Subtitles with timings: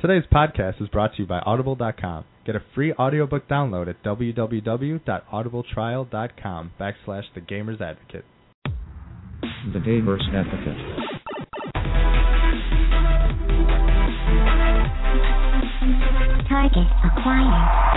[0.00, 2.24] Today's podcast is brought to you by Audible.com.
[2.46, 8.24] Get a free audiobook download at www.audibletrial.com backslash The Gamer's Advocate.
[9.74, 10.78] The Gamer's Advocate.
[16.48, 17.89] Target acquired.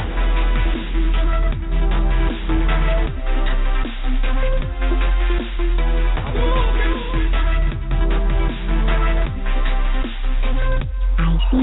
[11.53, 11.61] Hello,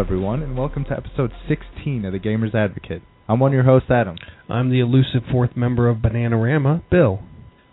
[0.00, 3.02] everyone, and welcome to episode 16 of The Gamer's Advocate.
[3.28, 4.16] I'm one of your hosts, Adam.
[4.48, 7.20] I'm the elusive fourth member of Bananarama, Bill.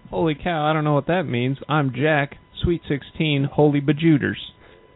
[0.09, 1.59] Holy cow, I don't know what that means.
[1.69, 4.51] I'm Jack, Sweet 16, Holy Bejuters.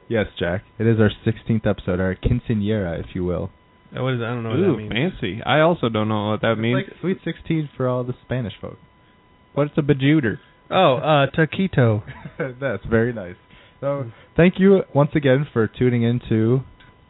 [0.10, 0.64] Yes, Jack.
[0.78, 3.50] It is our 16th episode, our quinceanera, if you will.
[3.92, 5.14] What is, I don't know what Ooh, that means.
[5.14, 5.42] fancy.
[5.44, 6.86] I also don't know what that means.
[6.88, 8.78] Like Sweet 16 for all the Spanish folk.
[9.54, 10.40] What's a bejuter?
[10.70, 12.04] Oh, uh, taquito.
[12.38, 13.36] That's very nice.
[13.82, 16.62] So, thank you once again for tuning into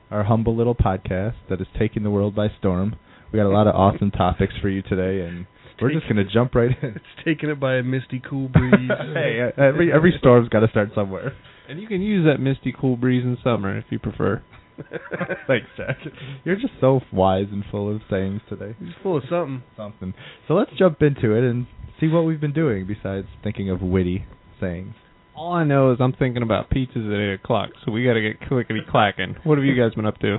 [0.09, 2.95] our humble little podcast that is taking the world by storm.
[3.31, 5.45] We got a lot of awesome topics for you today, and
[5.81, 6.89] we're just going to jump right in.
[6.95, 8.73] It's taking it by a misty cool breeze.
[9.13, 11.35] hey, uh, every every storm's got to start somewhere.
[11.67, 14.41] And you can use that misty cool breeze in summer if you prefer.
[15.47, 15.97] Thanks, Jack.
[16.43, 18.75] You're just so wise and full of sayings today.
[18.79, 19.63] He's full of something.
[19.75, 20.13] Something.
[20.47, 21.67] So let's jump into it and
[21.99, 24.25] see what we've been doing besides thinking of witty
[24.59, 24.93] sayings.
[25.35, 28.21] All I know is I'm thinking about pizzas at 8 o'clock, so we got to
[28.21, 29.35] get clickety clacking.
[29.43, 30.37] What have you guys been up to?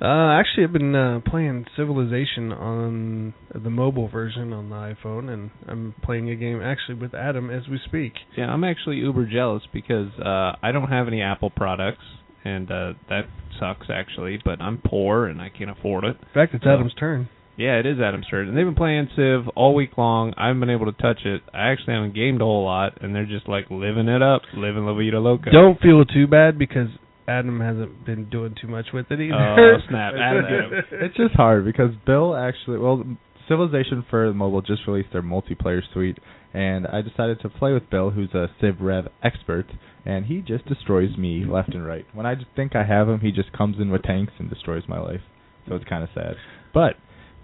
[0.00, 5.50] Uh, actually, I've been uh, playing Civilization on the mobile version on the iPhone, and
[5.66, 8.12] I'm playing a game actually with Adam as we speak.
[8.36, 12.04] Yeah, I'm actually uber jealous because uh I don't have any Apple products,
[12.44, 13.22] and uh that
[13.58, 14.38] sucks actually.
[14.44, 16.16] But I'm poor and I can't afford it.
[16.20, 16.70] In fact, it's Oh.
[16.74, 17.28] Adam's turn.
[17.56, 20.32] Yeah, it is Adam's turn, and they've been playing Civ all week long.
[20.36, 21.42] I haven't been able to touch it.
[21.52, 24.84] I actually haven't gamed a whole lot, and they're just like living it up, living
[24.86, 25.50] la vida loca.
[25.50, 26.86] Don't feel too bad because
[27.26, 29.34] Adam hasn't been doing too much with it either.
[29.34, 30.70] Oh snap, Adam, Adam.
[31.02, 33.02] It's just hard because Bill actually, well,
[33.48, 36.18] Civilization for mobile just released their multiplayer suite,
[36.54, 39.66] and I decided to play with Bill, who's a Civ Rev expert,
[40.04, 42.06] and he just destroys me left and right.
[42.14, 44.98] When I think I have him, he just comes in with tanks and destroys my
[45.00, 45.20] life.
[45.68, 46.34] So it's kind of sad.
[46.72, 46.94] But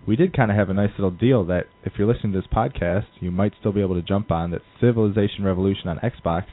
[0.07, 2.49] we did kind of have a nice little deal that if you're listening to this
[2.53, 6.45] podcast, you might still be able to jump on that Civilization Revolution on Xbox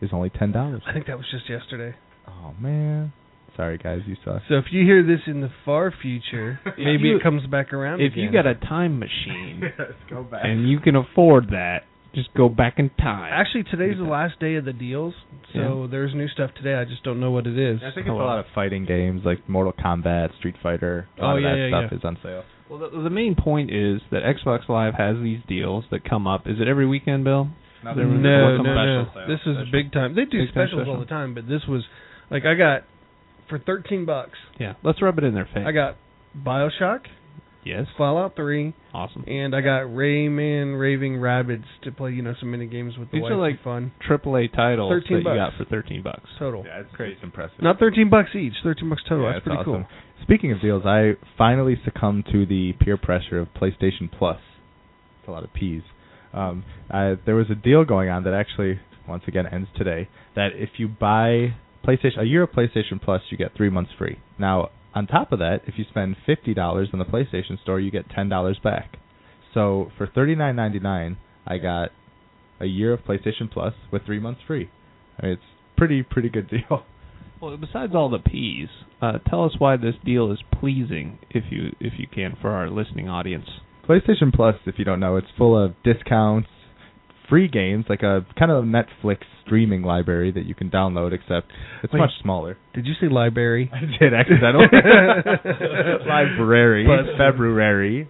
[0.00, 0.82] is only ten dollars.
[0.86, 1.94] I think that was just yesterday.
[2.26, 3.12] Oh man,
[3.56, 4.40] sorry guys, you suck.
[4.48, 8.00] So if you hear this in the far future, maybe you- it comes back around.
[8.00, 8.24] If again.
[8.24, 10.40] you got a time machine yes, go back.
[10.44, 11.80] and you can afford that,
[12.14, 13.30] just go back in time.
[13.32, 15.14] Actually, today's the last day of the deals,
[15.54, 16.74] so there's new stuff today.
[16.74, 17.78] I just don't know what it is.
[17.82, 21.08] I think it's Oh, a lot of fighting games like Mortal Kombat, Street Fighter.
[21.18, 21.98] A lot Oh, of yeah, that yeah, stuff yeah.
[21.98, 22.42] is on sale.
[22.68, 26.46] well, the, the main point is that Xbox Live has these deals that come up.
[26.46, 27.48] Is it every weekend, Bill?
[27.84, 29.06] No, There was no, no, no.
[29.14, 29.26] sale.
[29.28, 29.72] This is Special.
[29.72, 30.14] big time.
[30.14, 31.82] They do Big time specials all the time, but this was
[32.30, 32.82] like I got
[33.48, 34.38] for 13 bucks.
[34.58, 35.64] Yeah, let's rub it in their face.
[35.66, 35.96] I got
[36.36, 37.00] BioShock,
[37.64, 39.24] yes, Fallout 3, awesome.
[39.26, 43.16] and I got Rayman Raving Rabbids to play, you know, some mini games with the
[43.18, 43.92] These wife are for like fun.
[44.08, 45.36] AAA titles 13 that you bucks.
[45.36, 46.28] got for thirteen bucks.
[46.38, 46.64] Total.
[46.66, 47.12] Yeah, it's great.
[47.12, 47.60] It's impressive.
[47.62, 49.24] Not 13 bucks each, 13 bucks total.
[49.24, 49.72] Yeah, That's it's pretty awesome.
[49.72, 49.86] cool.
[50.22, 54.38] Speaking of deals, I finally succumbed to the peer pressure of PlayStation Plus.
[55.20, 55.82] It's a lot of P's.
[56.32, 58.78] Um, I, there was a deal going on that actually,
[59.08, 60.08] once again, ends today.
[60.36, 61.54] That if you buy
[61.84, 64.18] PlayStation a year of PlayStation Plus, you get three months free.
[64.38, 67.90] Now, on top of that, if you spend fifty dollars in the PlayStation Store, you
[67.90, 68.98] get ten dollars back.
[69.54, 71.90] So for thirty nine ninety nine, I got
[72.60, 74.70] a year of PlayStation Plus with three months free.
[75.18, 75.42] I mean, it's
[75.76, 76.84] pretty pretty good deal.
[77.40, 78.68] Well, besides all the P's,
[79.00, 82.68] uh, tell us why this deal is pleasing, if you if you can, for our
[82.68, 83.46] listening audience.
[83.88, 86.50] PlayStation Plus, if you don't know, it's full of discounts,
[87.30, 91.50] free games, like a kind of Netflix streaming library that you can download, except
[91.82, 92.00] it's Wait.
[92.00, 92.58] much smaller.
[92.74, 93.70] Did you say library?
[93.74, 94.66] I did accidentally.
[96.06, 98.08] Library, But- February.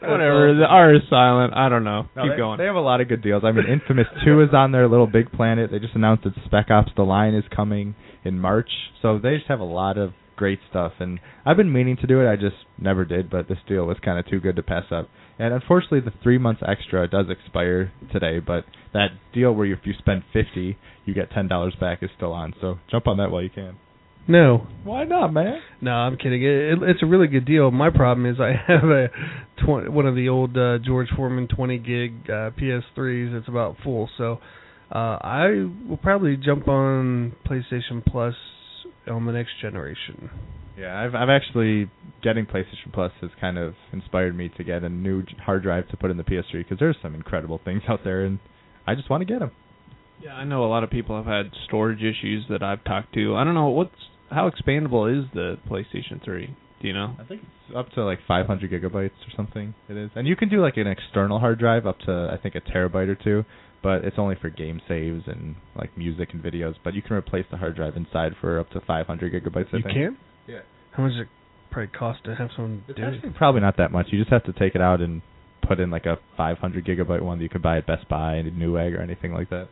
[0.00, 1.54] Whatever, the R is silent.
[1.54, 2.06] I don't know.
[2.16, 2.58] No, Keep they, going.
[2.58, 3.42] They have a lot of good deals.
[3.44, 5.70] I mean, Infamous 2 is on their LittleBigPlanet.
[5.70, 7.94] They just announced that Spec Ops: The Line is coming
[8.24, 8.70] in March.
[9.00, 10.12] So they just have a lot of
[10.42, 10.90] great stuff.
[10.98, 12.28] And I've been meaning to do it.
[12.28, 13.30] I just never did.
[13.30, 15.08] But this deal was kind of too good to pass up.
[15.38, 18.40] And unfortunately, the three months extra does expire today.
[18.40, 22.32] But that deal where if you spend 50, you get ten dollars back is still
[22.32, 22.54] on.
[22.60, 23.76] So jump on that while you can.
[24.26, 24.66] No.
[24.82, 25.60] Why not, man?
[25.80, 26.42] No, I'm kidding.
[26.42, 27.70] It, it, it's a really good deal.
[27.70, 29.08] My problem is I have a
[29.58, 33.38] tw- one of the old uh, George Foreman 20 gig uh, PS3s.
[33.38, 34.38] It's about full, so
[34.90, 38.34] uh, I will probably jump on PlayStation Plus
[39.08, 40.30] on the next generation.
[40.78, 41.90] Yeah, I've I've actually
[42.22, 45.96] getting PlayStation Plus has kind of inspired me to get a new hard drive to
[45.96, 48.38] put in the PS3 because there's some incredible things out there, and
[48.86, 49.50] I just want to get them.
[50.22, 53.34] Yeah, I know a lot of people have had storage issues that I've talked to.
[53.34, 53.90] I don't know what's
[54.30, 56.56] how expandable is the PlayStation 3.
[56.80, 57.14] Do you know?
[57.20, 59.74] I think it's up to like 500 gigabytes or something.
[59.88, 62.54] It is, and you can do like an external hard drive up to I think
[62.54, 63.44] a terabyte or two,
[63.82, 66.74] but it's only for game saves and like music and videos.
[66.84, 69.66] But you can replace the hard drive inside for up to 500 gigabytes.
[69.72, 69.94] I you think.
[69.94, 70.18] can?
[70.46, 70.60] Yeah.
[70.92, 71.28] How much does it
[71.70, 73.14] probably cost to have someone It's do it?
[73.14, 74.06] actually probably not that much.
[74.10, 75.22] You just have to take it out and
[75.66, 78.50] put in like a 500 gigabyte one that you could buy at Best Buy and
[78.60, 79.68] Newegg or anything like that.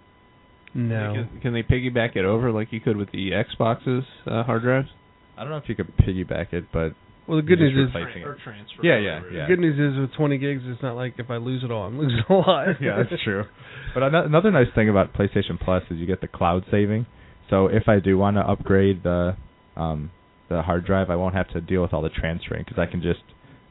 [0.73, 1.13] No.
[1.15, 4.89] Can, can they piggyback it over like you could with the Xbox's uh, hard drives?
[5.37, 6.93] I don't know if you could piggyback it, but
[7.31, 8.27] Well, the good You're news is replacing it.
[8.27, 8.83] Or transfer.
[8.83, 9.47] Yeah, yeah, yeah.
[9.47, 11.85] the good news is with 20 gigs, it's not like if I lose it all,
[11.85, 12.67] I'm losing a lot.
[12.81, 13.45] yeah, that's true.
[13.95, 17.07] But another nice thing about PlayStation Plus is you get the cloud saving.
[17.49, 19.37] So if I do want to upgrade the
[19.77, 20.11] um,
[20.49, 23.01] the hard drive, I won't have to deal with all the transferring because I can
[23.01, 23.21] just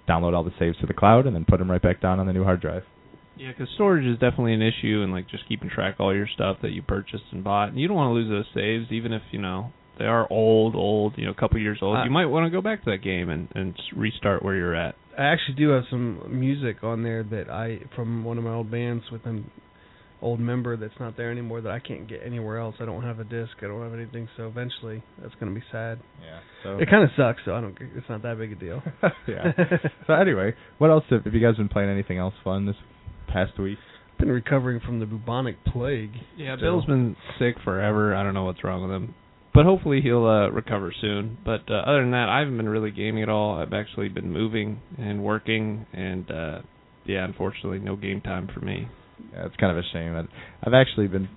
[0.08, 2.28] download all the saves to the cloud and then put them right back down on
[2.28, 2.84] the new hard drive.
[3.36, 6.28] Yeah, because storage is definitely an issue, and like just keeping track of all your
[6.34, 7.70] stuff that you purchased and bought.
[7.70, 10.76] And you don't want to lose those saves, even if you know they are old,
[10.76, 11.98] old, you know, a couple years old.
[11.98, 14.76] Uh, you might want to go back to that game and and restart where you're
[14.76, 14.96] at.
[15.18, 18.72] I actually do have some music on there that I from one of my old
[18.72, 19.52] bands with an
[20.22, 22.76] old member that's not there anymore that I can't get anywhere else.
[22.80, 23.52] I don't have a disc.
[23.62, 24.28] I don't have anything.
[24.38, 26.00] So eventually, that's going to be sad.
[26.22, 26.40] Yeah.
[26.64, 27.42] So It kind of sucks.
[27.46, 27.78] So I don't.
[27.96, 28.82] It's not that big a deal.
[29.28, 29.52] yeah.
[30.08, 31.90] So anyway, what else have, have you guys been playing?
[31.90, 32.76] Anything else fun this
[33.28, 33.78] past week?
[34.20, 36.12] been recovering from the bubonic plague.
[36.38, 36.74] Yeah, Still.
[36.74, 38.14] Bill's been sick forever.
[38.14, 39.16] I don't know what's wrong with him,
[39.60, 41.38] but hopefully he'll uh, recover soon.
[41.44, 43.60] But uh, other than that, I haven't been really gaming at all.
[43.60, 46.60] I've actually been moving and working, and uh,
[47.06, 48.88] yeah, unfortunately, no game time for me.
[49.34, 50.16] Yeah, it's kind of a shame.
[50.16, 51.28] I- I've actually been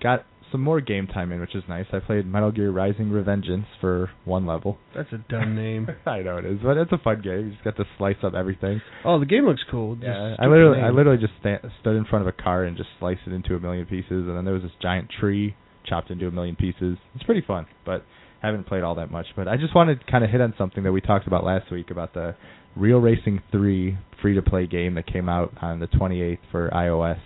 [0.00, 1.86] got some more game time in, which is nice.
[1.92, 4.78] I played Metal Gear Rising: Revengeance for one level.
[4.94, 5.88] That's a dumb name.
[6.06, 7.46] I know it is, but it's a fun game.
[7.46, 8.80] You just got to slice up everything.
[9.04, 9.96] Oh, the game looks cool.
[9.96, 12.62] Just Yeah, I stupid literally, I literally just sta- stood in front of a car
[12.62, 15.56] and just sliced it into a million pieces, and then there was this giant tree
[15.86, 16.98] chopped into a million pieces.
[17.14, 18.04] It's pretty fun, but
[18.42, 19.26] haven't played all that much.
[19.36, 21.70] But I just wanted to kind of hit on something that we talked about last
[21.70, 22.34] week about the
[22.76, 27.18] Real Racing 3 free-to-play game that came out on the 28th for iOS.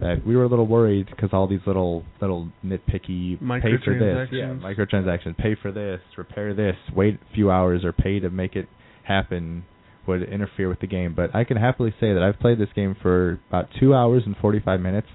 [0.00, 4.28] That we were a little worried because all these little little nitpicky pay for this,
[4.32, 4.62] yeah, Microtransactions.
[4.62, 8.68] microtransactions, pay for this, repair this, wait a few hours, or pay to make it
[9.04, 9.64] happen
[10.06, 11.14] would interfere with the game.
[11.14, 14.34] But I can happily say that I've played this game for about two hours and
[14.36, 15.08] 45 minutes,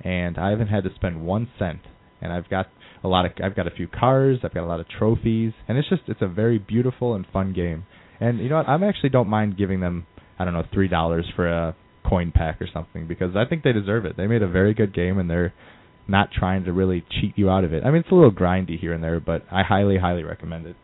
[0.00, 1.80] and I haven't had to spend one cent.
[2.20, 2.66] And I've got
[3.04, 5.76] a lot of, I've got a few cars, I've got a lot of trophies, and
[5.78, 7.84] it's just, it's a very beautiful and fun game.
[8.20, 8.68] And you know what?
[8.68, 10.06] I actually don't mind giving them,
[10.38, 11.76] I don't know, three dollars for a
[12.08, 14.16] coin pack or something because I think they deserve it.
[14.16, 15.52] They made a very good game, and they're
[16.08, 17.84] not trying to really cheat you out of it.
[17.84, 20.76] I mean, it's a little grindy here and there, but I highly, highly recommend it.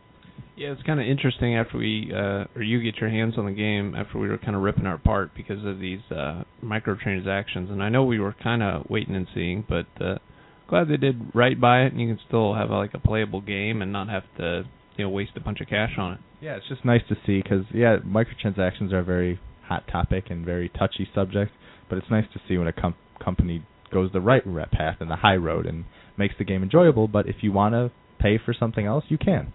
[0.55, 3.51] Yeah, it's kind of interesting after we uh or you get your hands on the
[3.51, 7.81] game after we were kind of ripping our apart because of these uh microtransactions and
[7.81, 10.19] I know we were kind of waiting and seeing but uh
[10.73, 13.83] glad they did right by it and you can still have like a playable game
[13.83, 14.63] and not have to
[14.97, 16.19] you know waste a bunch of cash on it.
[16.41, 20.43] Yeah, it's just nice to see because yeah, microtransactions are a very hot topic and
[20.43, 21.51] very touchy subject.
[21.89, 25.17] But it's nice to see when a com- company goes the right path and the
[25.17, 25.85] high road and
[26.17, 27.07] makes the game enjoyable.
[27.07, 29.53] But if you want to pay for something else, you can.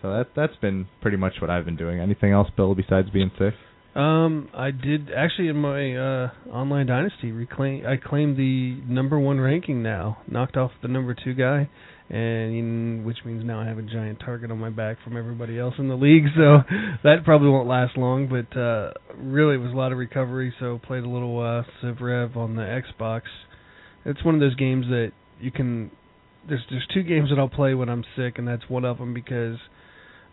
[0.00, 2.00] So that that's been pretty much what I've been doing.
[2.00, 3.52] Anything else, Bill, besides being sick?
[3.94, 7.86] Um, I did actually in my uh online dynasty reclaim.
[7.86, 11.68] I claimed the number one ranking now, knocked off the number two guy,
[12.10, 15.74] and which means now I have a giant target on my back from everybody else
[15.78, 16.24] in the league.
[16.36, 16.58] So
[17.04, 18.28] that probably won't last long.
[18.28, 20.52] But uh really, it was a lot of recovery.
[20.58, 23.22] So played a little uh Civ Rev on the Xbox.
[24.04, 25.92] It's one of those games that you can.
[26.48, 29.14] There's there's two games that I'll play when I'm sick, and that's one of them
[29.14, 29.58] because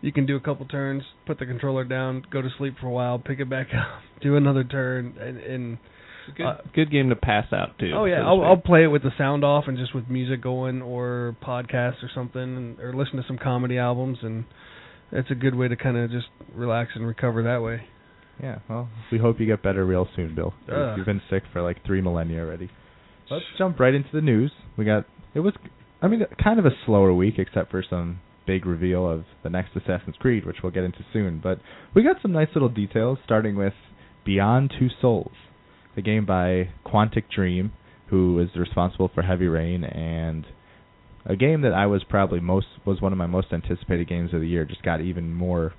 [0.02, 2.90] you can do a couple turns, put the controller down, go to sleep for a
[2.90, 5.78] while, pick it back up, do another turn, and, and
[6.36, 7.92] good Uh, good game to pass out too.
[7.94, 8.42] oh yeah, so to I'll.
[8.42, 12.10] I'll play it with the sound off and just with music going or podcasts or
[12.14, 14.44] something, and, or listen to some comedy albums, and
[15.12, 17.82] it's a good way to kind of just relax and recover that way.
[18.42, 18.58] Yeah.
[18.68, 20.54] Well, we hope you get better real soon, Bill.
[20.66, 20.96] You've- Ugh.
[20.96, 22.70] You've been sick for like three millennia already.
[23.30, 24.50] Let's jump right into the news.
[24.76, 25.04] We got
[25.34, 25.54] it was
[26.02, 29.76] I mean kind of a slower week except for some big reveal of the next
[29.76, 31.40] Assassin's Creed, which we'll get into soon.
[31.42, 31.58] But
[31.94, 33.74] we got some nice little details, starting with
[34.24, 35.32] Beyond Two Souls,
[35.94, 37.72] the game by Quantic Dream,
[38.08, 40.46] who is responsible for Heavy Rain and
[41.24, 44.40] a game that I was probably most was one of my most anticipated games of
[44.40, 44.64] the year.
[44.64, 45.72] Just got even more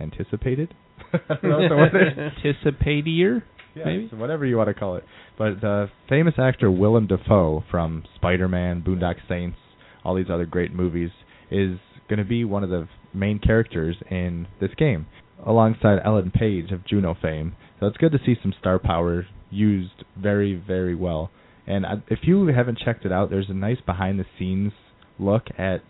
[0.00, 0.74] anticipated.
[1.12, 2.64] I don't know what the word is.
[2.64, 3.42] Anticipatier?
[3.74, 4.08] Yeah, maybe?
[4.12, 5.04] whatever you want to call it.
[5.36, 9.58] But uh, famous actor Willem Dafoe from Spider-Man, Boondock Saints,
[10.04, 11.10] all these other great movies,
[11.50, 15.06] is going to be one of the main characters in this game.
[15.44, 17.54] alongside Ellen Page of Juno fame.
[17.80, 21.30] So it's good to see some star power used very, very well.
[21.66, 24.72] And if you haven't checked it out, there's a nice behind the scenes
[25.18, 25.82] look at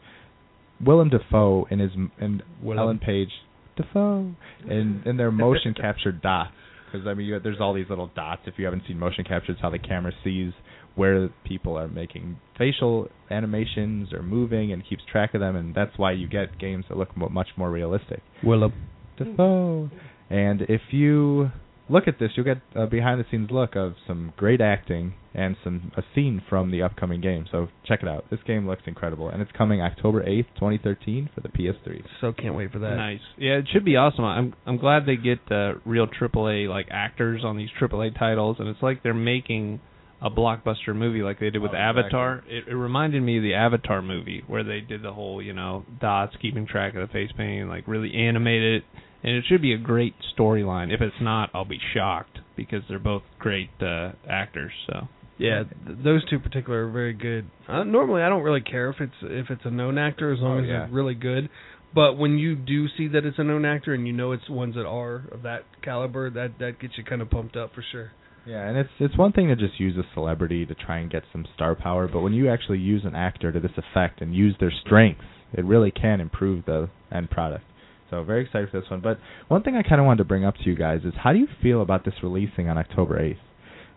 [0.85, 2.79] Willem Dafoe and his and Willem.
[2.79, 3.31] Ellen Page
[3.77, 4.35] Dafoe
[4.69, 6.51] and and their motion captured dots.
[6.91, 8.43] Because I mean, you, there's all these little dots.
[8.47, 10.53] If you haven't seen motion capture, it's how the camera sees
[10.99, 15.97] where people are making facial animations or moving and keeps track of them, and that's
[15.97, 18.21] why you get games that look mo- much more realistic.
[18.43, 18.73] Willem.
[19.17, 19.91] Dafoe.
[20.31, 21.51] And if you
[21.89, 25.57] look at this, you'll get a behind the scenes look of some great acting and
[25.63, 27.47] some a scene from the upcoming game.
[27.51, 28.25] So check it out.
[28.31, 32.03] This game looks incredible, and it's coming October 8th, 2013 for the PS3.
[32.21, 32.97] So can't wait for that.
[32.97, 33.21] Nice.
[33.37, 34.25] Yeah, it should be awesome.
[34.25, 38.69] I'm I'm glad they get uh, real AAA like actors on these AAA titles, and
[38.69, 39.81] it's like they're making
[40.21, 42.43] a blockbuster movie like they did with Oh, Avatar.
[42.49, 45.85] It, it reminded me of the Avatar movie where they did the whole you know
[46.01, 48.83] dots keeping track of the face painting, like really animated.
[49.23, 50.95] And it should be a great storyline.
[50.95, 54.71] If it's not, I'll be shocked because they're both great uh, actors.
[54.87, 55.09] So
[55.39, 57.51] Yeah, th- those two particular are very good.
[57.69, 60.59] Uh, normally, I don't really care if it's if it's a known actor as long
[60.59, 60.79] Oh, as yeah.
[60.81, 61.49] they're really good.
[61.95, 64.75] But when you do see that it's a known actor and you know it's ones
[64.77, 68.13] that are of that caliber, that that gets you kind of pumped up for sure.
[68.49, 71.23] Yeah, and it's it's one thing to just use a celebrity to try and get
[71.33, 74.57] some star power, but when you actually use an actor to this effect and use
[74.59, 77.65] their strengths, it really can improve the end product.
[78.09, 79.03] So very excited for this one.
[79.03, 81.35] But one thing I kind of wanted to bring up to you guys is how
[81.35, 83.37] do you feel about this releasing on October 8th?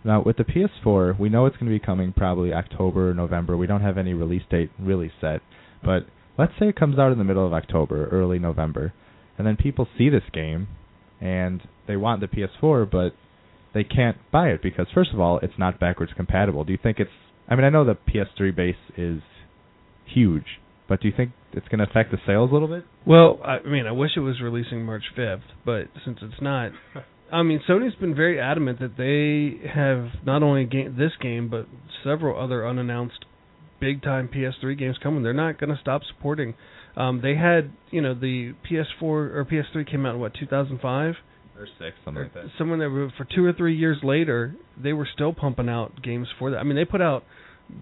[0.03, 3.55] Now with the PS4, we know it's going to be coming probably October, November.
[3.55, 5.39] We don't have any release date really set,
[5.81, 8.91] but let's say it comes out in the middle of October, early November,
[9.37, 10.67] and then people see this game
[11.21, 13.13] and they want the PS4, but
[13.73, 16.63] they can't buy it because first of all, it's not backwards compatible.
[16.63, 17.11] Do you think it's?
[17.47, 19.21] I mean, I know the PS3 base is
[20.05, 20.45] huge,
[20.87, 22.85] but do you think it's going to affect the sales a little bit?
[23.05, 26.71] Well, I mean, I wish it was releasing March 5th, but since it's not,
[27.31, 31.67] I mean, Sony's been very adamant that they have not only this game but
[32.03, 33.25] several other unannounced
[33.79, 35.23] big time PS3 games coming.
[35.23, 36.53] They're not going to stop supporting.
[36.95, 41.15] Um, they had, you know, the PS4 or PS3 came out in what 2005.
[41.61, 42.45] Or six, something like that.
[42.57, 46.27] Someone that were, for two or three years later, they were still pumping out games
[46.39, 46.57] for that.
[46.57, 47.23] I mean, they put out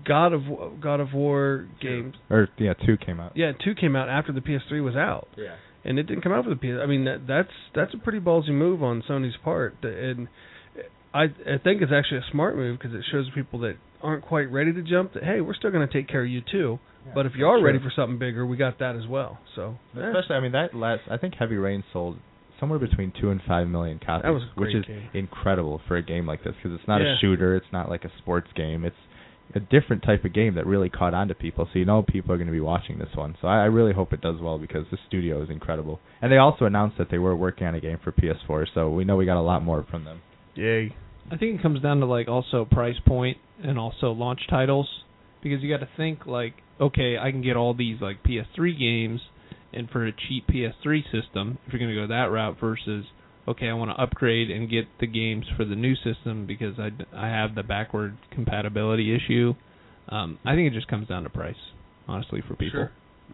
[0.05, 0.41] God of
[0.81, 2.15] God of War games.
[2.29, 3.31] Or yeah, two came out.
[3.35, 5.55] Yeah, two came out after the PS3 was out Yeah.
[5.83, 6.79] and it didn't come out for the PS.
[6.83, 10.27] I mean, that, that's that's a pretty ballsy move on Sony's part, and
[11.13, 14.51] I I think it's actually a smart move because it shows people that aren't quite
[14.51, 16.79] ready to jump that hey, we're still going to take care of you too.
[17.15, 19.39] but if you are ready for something bigger, we got that as well.
[19.55, 21.01] So eh, Especially, I mean, that last.
[21.09, 22.17] I think Heavy Rain sold
[22.59, 25.09] somewhere between two and five million copies, That was a which is game.
[25.13, 27.13] incredible for a game like this because it's not Yeah.
[27.15, 28.95] a shooter, it's not like a sports game, it's
[29.55, 31.67] a different type of game that really caught on to people.
[31.73, 33.35] So you know people are going to be watching this one.
[33.41, 35.99] So I, I really hope it does well because the studio is incredible.
[36.21, 39.05] And they also announced that they were working on a game for PS4, so we
[39.05, 40.21] know we got a lot more from them.
[40.55, 40.95] yay.
[41.31, 44.87] I think it comes down to like also price point and also launch titles
[45.43, 49.21] because you got to think like okay, I can get all these like PS3 games
[49.73, 53.05] and for a cheap PS3 system if you're going to go that route versus
[53.47, 56.89] okay, I want to upgrade and get the games for the new system because I
[57.15, 59.55] I have the backward compatibility issue.
[60.09, 61.55] Um I think it just comes down to price
[62.07, 62.71] honestly for people.
[62.71, 62.91] Sure.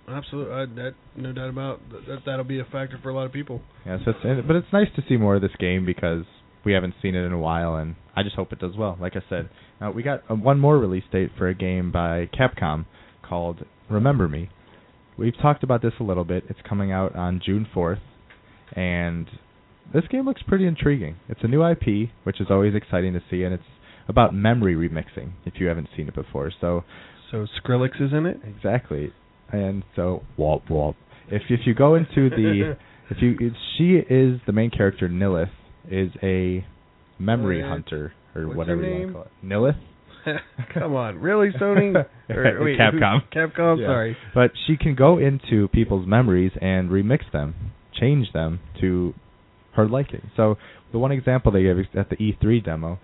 [0.08, 2.20] Absolutely, I, that no doubt about that, that.
[2.26, 3.62] That'll be a factor for a lot of people.
[3.86, 6.26] Yeah, so it's, but it's nice to see more of this game because
[6.66, 8.98] we haven't seen it in a while, and I just hope it does well.
[9.00, 9.50] Like I said,
[9.80, 12.86] uh, we got uh, one more release date for a game by Capcom
[13.24, 14.50] called Remember Me.
[15.18, 16.44] We've talked about this a little bit.
[16.50, 18.02] It's coming out on June 4th,
[18.76, 19.28] and
[19.94, 21.16] this game looks pretty intriguing.
[21.30, 23.64] It's a new IP, which is always exciting to see, and it's
[24.08, 25.32] about memory remixing.
[25.46, 26.84] If you haven't seen it before, so
[27.32, 28.38] So Skrillex is in it.
[28.46, 29.12] Exactly.
[29.52, 30.96] And so wop wop.
[31.30, 32.76] If if you go into the
[33.10, 35.50] if you it's, she is the main character Nilith
[35.90, 36.66] is a
[37.20, 37.70] memory What?
[37.70, 39.32] hunter or whatever you want to call it.
[39.46, 39.80] Nilith.
[40.74, 41.94] Come on, really, Sony?
[42.30, 43.22] Or, wait, Capcom.
[43.32, 43.80] who- Capcom.
[43.80, 43.86] Yeah.
[43.88, 44.18] Sorry.
[44.34, 47.54] But she can go into people's memories and remix them,
[47.94, 49.14] change them to
[49.76, 50.32] her liking.
[50.36, 50.56] So
[50.92, 52.98] the one example they gave at the E3 demo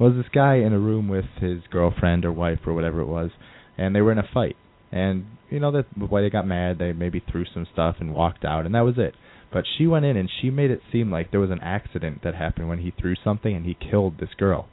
[0.00, 3.30] was this guy in a room with his girlfriend or wife or whatever it was,
[3.78, 4.56] and they were in a fight.
[4.90, 8.44] And you know that why they got mad, they maybe threw some stuff and walked
[8.44, 9.14] out, and that was it.
[9.52, 12.34] But she went in and she made it seem like there was an accident that
[12.34, 14.68] happened when he threw something and he killed this girl.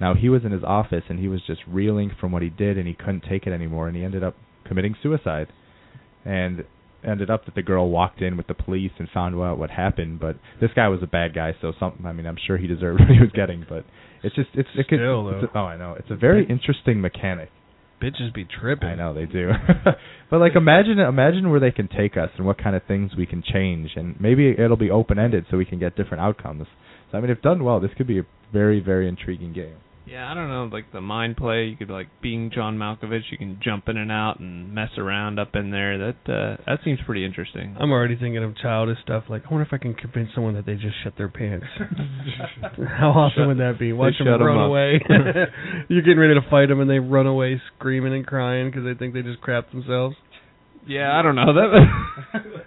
[0.00, 2.76] Now he was in his office and he was just reeling from what he did
[2.76, 4.36] and he couldn't take it anymore and he ended up
[4.66, 5.48] committing suicide.
[6.24, 6.64] And
[7.06, 10.18] ended up that the girl walked in with the police and found out what happened,
[10.18, 13.00] but this guy was a bad guy, so some I mean I'm sure he deserved
[13.06, 13.84] what he was getting, but
[14.22, 15.60] it's just it's it could Still, it's though.
[15.60, 15.94] a, oh I know.
[15.98, 17.50] It's a very interesting mechanic
[18.02, 18.88] bitches be tripping.
[18.88, 19.50] I know they do.
[20.30, 23.24] but like imagine imagine where they can take us and what kind of things we
[23.24, 26.66] can change and maybe it'll be open ended so we can get different outcomes.
[27.10, 29.76] So I mean if done well this could be a very, very intriguing game.
[30.08, 31.64] Yeah, I don't know, like the mind play.
[31.64, 35.40] You could like being John Malkovich, you can jump in and out and mess around
[35.40, 35.98] up in there.
[35.98, 37.76] That uh, that seems pretty interesting.
[37.80, 40.64] I'm already thinking of childish stuff like I wonder if I can convince someone that
[40.64, 41.66] they just shut their pants.
[42.98, 43.92] How awesome Shut- would that be?
[43.92, 44.68] Watch them run up.
[44.68, 45.00] away.
[45.88, 48.94] You're getting ready to fight them and they run away screaming and crying because they
[48.94, 50.14] think they just crapped themselves.
[50.86, 52.64] Yeah, I don't know that.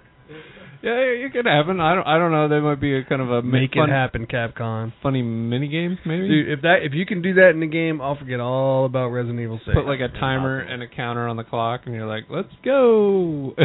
[0.81, 0.91] Yeah,
[1.25, 1.79] it could happen.
[1.79, 2.07] I don't.
[2.07, 2.47] I don't know.
[2.47, 4.93] There might be a kind of a Make fun, it happen, Capcom.
[5.03, 6.27] funny mini game, maybe.
[6.27, 9.09] Dude, if that if you can do that in the game, I'll forget all about
[9.09, 9.75] Resident Evil 6.
[9.75, 13.53] Put like a timer and a counter on the clock, and you're like, "Let's go."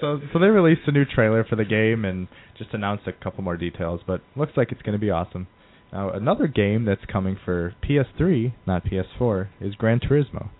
[0.00, 3.42] So so they released a new trailer for the game and just announced a couple
[3.42, 5.46] more details, but looks like it's going to be awesome.
[5.92, 10.50] Now another game that's coming for PS3, not PS4, is Gran Turismo.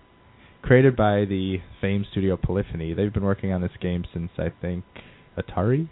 [0.67, 4.85] Created by the famed studio Polyphony, they've been working on this game since I think
[5.39, 5.89] Atari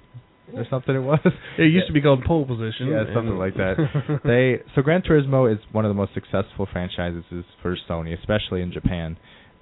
[0.53, 1.21] or something it was.
[1.59, 2.89] it used to be called Pole Position.
[2.89, 3.77] Yeah, something like that.
[4.25, 7.25] they so Gran Turismo is one of the most successful franchises
[7.63, 9.17] for Sony, especially in Japan.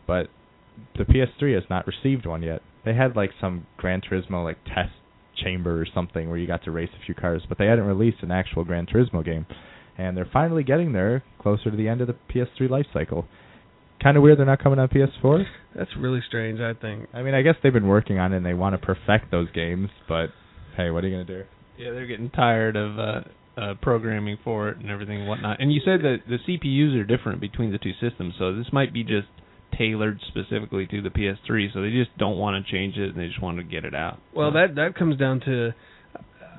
[0.06, 0.28] But
[0.96, 2.62] the PS3 has not received one yet.
[2.84, 4.92] They had like some Gran Turismo like test
[5.44, 8.18] chamber or something where you got to race a few cars, but they hadn't released
[8.22, 9.46] an actual Gran Turismo game.
[9.98, 13.26] And they're finally getting there, closer to the end of the PS3 life cycle.
[14.02, 15.44] Kind of weird they're not coming on PS4.
[15.76, 17.08] That's really strange, I think.
[17.14, 19.50] I mean, I guess they've been working on it and they want to perfect those
[19.52, 20.26] games, but
[20.76, 21.44] hey, what are you gonna do?
[21.78, 23.20] yeah, they're getting tired of uh,
[23.60, 25.60] uh, programming for it and everything and whatnot.
[25.60, 28.92] And you said that the CPUs are different between the two systems, so this might
[28.92, 29.28] be just
[29.76, 31.72] tailored specifically to the PS3.
[31.72, 33.94] So they just don't want to change it, and they just want to get it
[33.94, 34.20] out.
[34.34, 35.72] Well, So- that that comes down to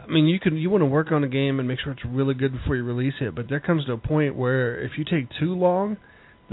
[0.03, 2.03] I mean, you can you want to work on a game and make sure it's
[2.05, 5.05] really good before you release it, but there comes to a point where if you
[5.05, 5.97] take too long,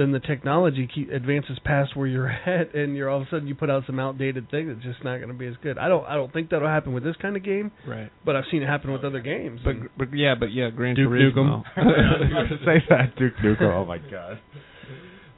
[0.00, 3.46] then the technology keep, advances past where you're at, and you're all of a sudden
[3.46, 5.76] you put out some outdated thing that's just not going to be as good.
[5.76, 8.10] I don't I don't think that'll happen with this kind of game, right.
[8.24, 9.60] but I've seen it happen with other games.
[9.62, 11.62] But, but yeah, but yeah, Gran Duke Turismo.
[11.76, 13.74] Say that, Duke Nukem.
[13.74, 14.40] Oh my god.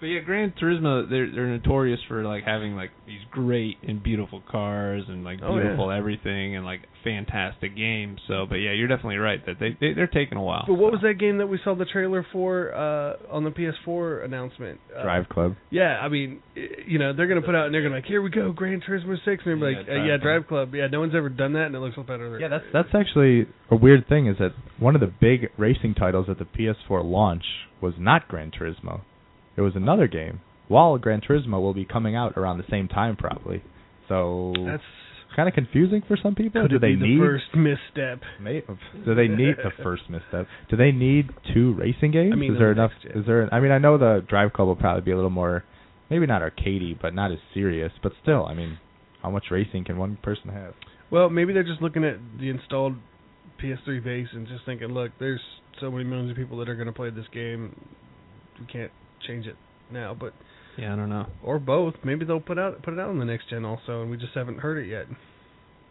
[0.02, 4.42] But yeah, Gran Turismo, they're they're notorious for like having like these great and beautiful
[4.50, 5.62] cars and like Oh, yeah.
[5.62, 8.18] beautiful everything and like fantastic games.
[8.26, 10.64] So, but yeah, you're definitely right that they, they they're taking a while.
[10.66, 10.94] but what so.
[10.94, 14.80] was that game that we saw the trailer for uh on the PS4 announcement?
[14.92, 15.54] Uh, Drive Club.
[15.70, 16.42] Yeah, I mean,
[16.84, 19.14] you know, they're gonna put out and they're gonna like, here we go, Gran Turismo
[19.24, 20.22] Six, and they're Yeah, like, Drive uh, yeah, Club.
[20.22, 20.74] Drive Club.
[20.74, 22.40] Yeah, no one's ever done that, and it looks a lot better.
[22.40, 24.50] Yeah, that's that's actually a weird thing is that
[24.80, 27.44] one of the big racing titles at the PS4 launch
[27.80, 29.02] was not Gran Turismo.
[29.56, 30.40] It was another game.
[30.68, 33.62] While Gran Turismo will be coming out around the same time probably.
[34.08, 34.82] So that's
[35.36, 36.62] kind of confusing for some people.
[36.62, 38.20] could do they be the need first misstep?
[38.40, 38.62] may-
[39.04, 40.46] do they need the first misstep?
[40.70, 42.32] Do they need two racing games?
[42.32, 43.12] I mean, is there the enough gen.
[43.18, 45.64] is there I mean I know the Drive Club will probably be a little more
[46.10, 48.78] maybe not arcadey, but not as serious, but still, I mean,
[49.22, 50.74] how much racing can one person have?
[51.10, 52.96] Well, maybe they're just looking at the installed
[53.62, 55.40] PS3 base and just thinking, look, there's
[55.80, 57.74] so many millions of people that are gonna play this game.
[58.60, 58.92] We can't
[59.26, 59.56] change it
[59.90, 60.32] now, but
[60.76, 61.26] Yeah, I don't know.
[61.42, 61.94] or both.
[62.04, 64.34] Maybe they'll put out put it out on the next gen also, and we just
[64.34, 65.06] haven't heard it yet.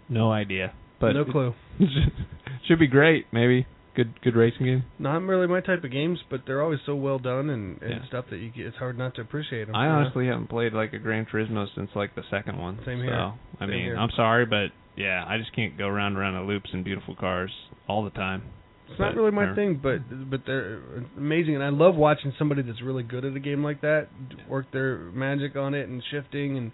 [0.10, 0.74] No idea.
[1.00, 1.54] But no clue.
[2.68, 3.26] should be great.
[3.32, 3.66] Maybe
[3.96, 4.84] good good racing game.
[5.00, 8.08] Not really my type of games, but they're always so well done and, and Yeah.
[8.08, 9.76] stuff that you get, it's hard not to appreciate them.
[9.76, 12.78] I honestly haven't played like a Gran Turismo since like the second one.
[12.86, 13.14] Same so, here.
[13.16, 13.98] I Same mean, here.
[13.98, 17.16] I'm sorry, but yeah, I just can't go round and round in loops in beautiful
[17.16, 17.52] cars
[17.88, 18.44] all the time.
[18.92, 20.00] It's not really my thing, but
[20.30, 20.82] but they're
[21.18, 24.08] amazing, and I love watching somebody that's really good at a game like that
[24.50, 26.72] work their magic on it and shifting and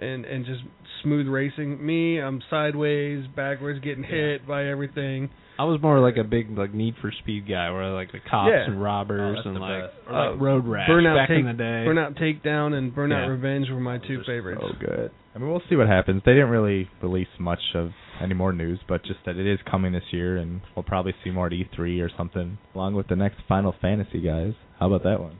[0.00, 0.62] and and just
[1.02, 1.84] smooth racing.
[1.84, 5.30] Me, I'm sideways, backwards, getting hit by everything.
[5.58, 8.48] I was more like a big like Need for Speed guy, where like the cops
[8.50, 8.64] Yeah.
[8.64, 11.52] and robbers Oh, and like, or, like Uh, Road Rash Burnout back Take- in the
[11.52, 11.84] day.
[11.86, 13.30] Burnout Takedown and Burnout Yeah.
[13.32, 14.62] Revenge were my two favorites.
[14.66, 15.10] So good.
[15.34, 16.22] I mean, we'll see what happens.
[16.24, 19.92] They didn't really release much of any more news, but just that it is coming
[19.92, 23.40] this year, and we'll probably see more at E3 or something, along with the next
[23.46, 24.54] Final Fantasy guys.
[24.80, 25.36] How about that one?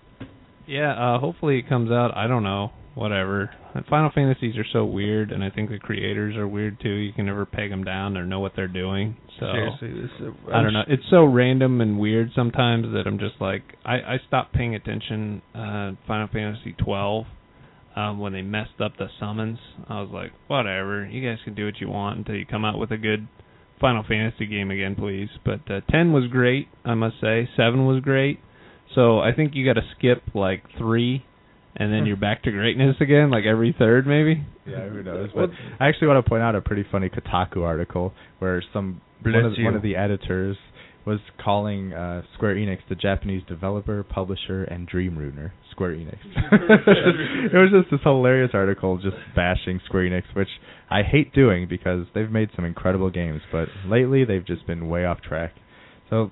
[0.67, 2.15] Yeah, uh hopefully it comes out.
[2.17, 3.51] I don't know, whatever.
[3.75, 6.91] And Final Fantasies are so weird, and I think the creators are weird too.
[6.91, 9.17] You can never peg them down or know what they're doing.
[9.39, 10.85] So Seriously, this is, I don't know.
[10.89, 15.43] It's so random and weird sometimes that I'm just like I I stopped paying attention.
[15.55, 17.27] Uh, Final Fantasy 12
[17.97, 19.59] um, when they messed up the summons.
[19.89, 21.07] I was like, whatever.
[21.07, 23.27] You guys can do what you want until you come out with a good
[23.81, 25.29] Final Fantasy game again, please.
[25.45, 27.49] But uh, 10 was great, I must say.
[27.57, 28.41] 7 was great.
[28.95, 31.25] So I think you got to skip like three,
[31.77, 34.45] and then you're back to greatness again, like every third maybe.
[34.67, 35.31] Yeah, who knows?
[35.35, 39.35] But I actually want to point out a pretty funny Kotaku article where some one
[39.35, 40.71] of, one of the editors was
[41.11, 45.53] was calling uh, Square Enix the Japanese developer, publisher, and dream ruiner.
[45.71, 46.19] Square Enix.
[46.53, 50.49] it was just this hilarious article just bashing Square Enix, which
[50.91, 55.05] I hate doing because they've made some incredible games, but lately they've just been way
[55.05, 55.53] off track.
[56.11, 56.31] So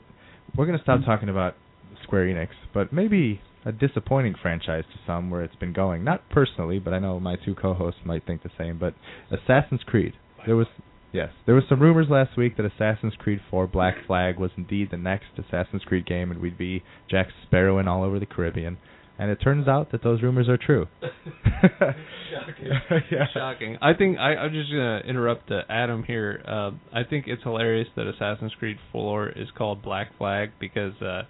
[0.56, 1.54] we're gonna stop talking about
[2.02, 6.02] Square Enix, but maybe a disappointing franchise to some where it's been going.
[6.02, 8.78] Not personally, but I know my two co-hosts might think the same.
[8.78, 8.94] But
[9.30, 10.14] Assassin's Creed.
[10.46, 10.66] There was
[11.12, 14.88] yes, there was some rumors last week that Assassin's Creed 4 Black Flag was indeed
[14.90, 18.78] the next Assassin's Creed game, and we'd be Jack Sparrowing all over the Caribbean.
[19.20, 20.86] And it turns out that those rumors are true.
[21.02, 22.68] Shocking.
[23.10, 23.26] yeah.
[23.34, 23.76] Shocking.
[23.82, 26.40] I think I, I'm just gonna interrupt uh, Adam here.
[26.46, 31.22] Uh, I think it's hilarious that Assassin's Creed 4 is called Black Flag because uh,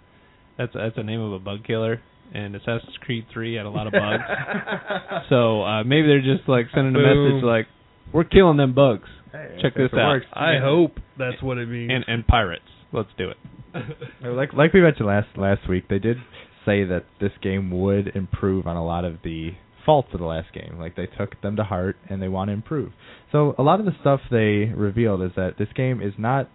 [0.59, 2.03] that's that's the name of a bug killer,
[2.35, 4.23] and Assassin's Creed 3 had a lot of bugs.
[5.29, 7.33] so uh, maybe they're just like sending a Boom.
[7.35, 7.67] message like,
[8.13, 10.09] "We're killing them bugs." Hey, Check this out.
[10.09, 10.27] works.
[10.33, 11.91] I hope that's what it means.
[11.93, 12.63] And and pirates.
[12.93, 13.37] Let's do it.
[14.23, 16.17] Like like we mentioned last last week, they did
[16.65, 19.51] say that this game would improve on a lot of the
[19.87, 20.79] faults of the last game.
[20.79, 22.93] Like they took them to heart and they want to improve.
[23.33, 26.51] So a lot of the stuff they revealed is that this game is not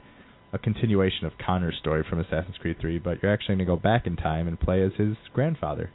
[0.54, 3.76] a continuation of Connor's story from Assassin's Creed 3, but you're actually going to go
[3.76, 5.90] back in time and play as his grandfather,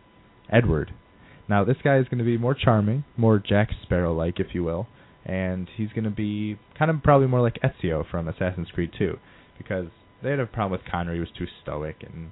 [0.53, 0.93] Edward.
[1.49, 4.89] Now this guy is going to be more charming, more Jack Sparrow-like, if you will,
[5.25, 9.17] and he's going to be kind of probably more like Ezio from Assassin's Creed 2,
[9.57, 9.87] because
[10.23, 11.15] they had a problem with Connor.
[11.15, 12.31] He was too stoic and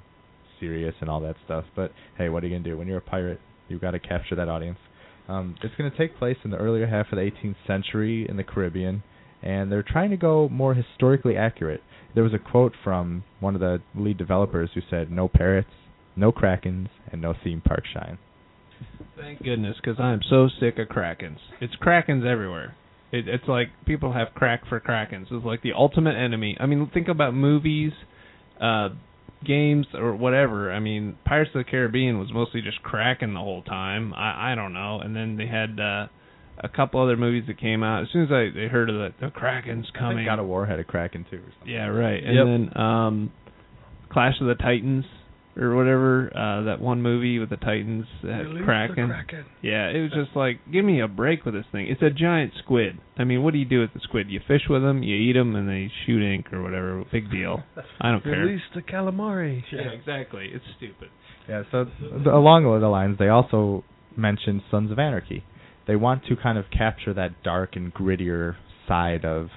[0.58, 1.64] serious and all that stuff.
[1.74, 2.76] But hey, what are you gonna do?
[2.76, 4.78] When you're a pirate, you've got to capture that audience.
[5.28, 8.44] Um, it's gonna take place in the earlier half of the 18th century in the
[8.44, 9.02] Caribbean,
[9.42, 11.82] and they're trying to go more historically accurate.
[12.16, 15.68] There was a quote from one of the lead developers who said, "No parrots,
[16.16, 18.16] no krakens, and no theme park shine."
[19.14, 21.38] Thank goodness, because I'm so sick of krakens.
[21.60, 22.74] It's krakens everywhere.
[23.12, 25.30] It, it's like people have crack for krakens.
[25.30, 26.56] It's like the ultimate enemy.
[26.58, 27.92] I mean, think about movies,
[28.62, 28.88] uh,
[29.44, 30.72] games, or whatever.
[30.72, 34.14] I mean, Pirates of the Caribbean was mostly just kraken the whole time.
[34.14, 35.00] I I don't know.
[35.00, 36.06] And then they had uh,
[36.58, 38.02] a couple other movies that came out.
[38.02, 40.46] As soon as I they heard of the the kraken's I coming, think God of
[40.46, 41.36] War had a kraken too.
[41.38, 41.72] Or something.
[41.74, 42.22] yeah, right.
[42.24, 42.46] And Yep.
[42.46, 43.32] then um
[44.10, 45.04] Clash of the Titans
[45.58, 49.08] or whatever, uh that one movie with the Titans that had Release the Kraken.
[49.08, 49.44] Kraken.
[49.62, 51.86] Yeah, it was just like, give me a break with this thing.
[51.88, 52.98] It's a giant squid.
[53.18, 54.28] I mean, what do you do with the squid?
[54.30, 57.02] You fish with them, you eat them, and they shoot ink or whatever.
[57.10, 57.62] Big deal.
[58.00, 58.32] I don't care.
[58.32, 59.62] Release the calamari.
[59.72, 60.50] Yeah, exactly.
[60.52, 61.08] It's stupid.
[61.48, 63.84] Yeah, so th- along the lines, they also
[64.16, 65.44] mentioned Sons of Anarchy.
[65.86, 68.56] They want to kind of capture that dark and grittier
[68.88, 69.48] side of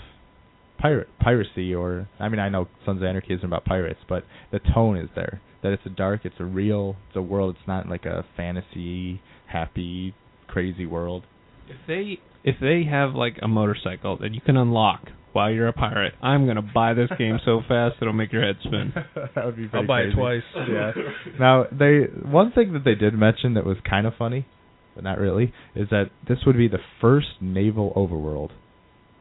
[0.78, 4.60] pirate piracy, or I mean, I know Sons of Anarchy isn't about pirates, but the
[4.74, 5.42] tone is there.
[5.62, 7.56] That it's a dark, it's a real, it's a world.
[7.60, 10.16] It's not like a fantasy, happy,
[10.48, 11.24] crazy world.
[11.68, 15.02] If they if they have like a motorcycle that you can unlock
[15.34, 18.56] while you're a pirate, I'm gonna buy this game so fast it'll make your head
[18.64, 18.94] spin.
[19.36, 20.14] that would be I'll buy crazy.
[20.14, 20.68] it twice.
[20.70, 20.92] yeah.
[21.40, 24.48] Now they one thing that they did mention that was kind of funny,
[24.96, 28.52] but not really, is that this would be the first naval overworld,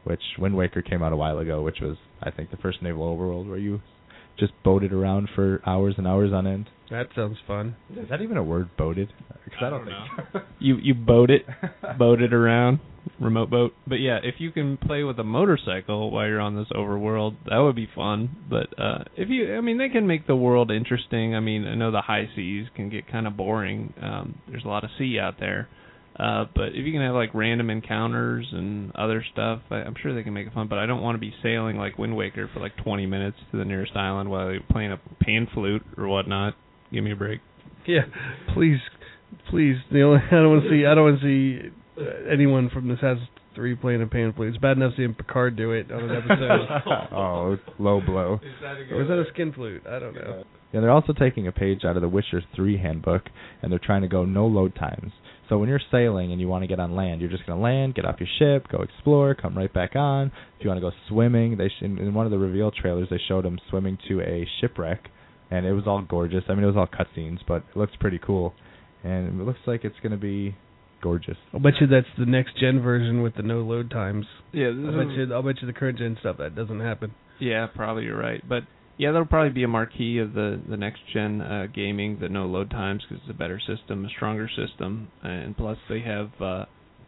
[0.03, 3.15] which Wind Waker came out a while ago, which was I think the first naval
[3.15, 3.81] overworld where you
[4.39, 6.69] just boated around for hours and hours on end.
[6.89, 7.75] That sounds fun.
[7.95, 9.13] Is that even a word, boated?
[9.49, 10.43] 'Cause I, I don't, don't think.
[10.59, 11.45] You you boat it,
[11.97, 12.79] boat it around,
[13.19, 13.73] remote boat.
[13.87, 17.57] But yeah, if you can play with a motorcycle while you're on this overworld, that
[17.57, 18.29] would be fun.
[18.49, 21.35] But uh if you, I mean, they can make the world interesting.
[21.35, 23.93] I mean, I know the high seas can get kind of boring.
[24.01, 25.67] Um There's a lot of sea out there.
[26.19, 30.13] Uh, but if you can have like random encounters and other stuff, I, I'm sure
[30.13, 30.67] they can make it fun.
[30.67, 33.57] But I don't want to be sailing like Wind Waker for like 20 minutes to
[33.57, 36.55] the nearest island while you're playing a pan flute or whatnot.
[36.91, 37.39] Give me a break.
[37.87, 38.01] Yeah,
[38.53, 38.79] please,
[39.49, 39.77] please.
[39.91, 40.85] The only I don't want to see.
[40.85, 44.49] I don't want to see uh, anyone from Assassin's Three playing a pan flute.
[44.49, 46.67] It's bad enough seeing Picard do it on an episode.
[47.15, 48.39] oh, low blow.
[48.91, 49.83] or was that a skin flute?
[49.87, 50.43] I don't know.
[50.71, 53.23] Yeah, they're also taking a page out of the Witcher 3 handbook,
[53.61, 55.11] and they're trying to go no load times.
[55.49, 57.63] So when you're sailing and you want to get on land, you're just going to
[57.63, 60.27] land, get off your ship, go explore, come right back on.
[60.57, 63.07] If you want to go swimming, they sh- in, in one of the reveal trailers
[63.09, 65.09] they showed them swimming to a shipwreck,
[65.49, 66.43] and it was all gorgeous.
[66.47, 68.53] I mean, it was all cutscenes, but it looks pretty cool,
[69.03, 70.55] and it looks like it's going to be
[71.01, 71.37] gorgeous.
[71.51, 74.27] I'll bet you that's the next gen version with the no load times.
[74.51, 75.33] Yeah, I'll bet you.
[75.33, 77.15] I'll bet you the current gen stuff that doesn't happen.
[77.39, 78.47] Yeah, probably you're right.
[78.47, 78.63] But
[78.99, 82.45] yeah, that'll probably be a marquee of the the next gen uh, gaming, the no
[82.45, 86.65] load times, because it's a better system, a stronger system, and plus they have uh,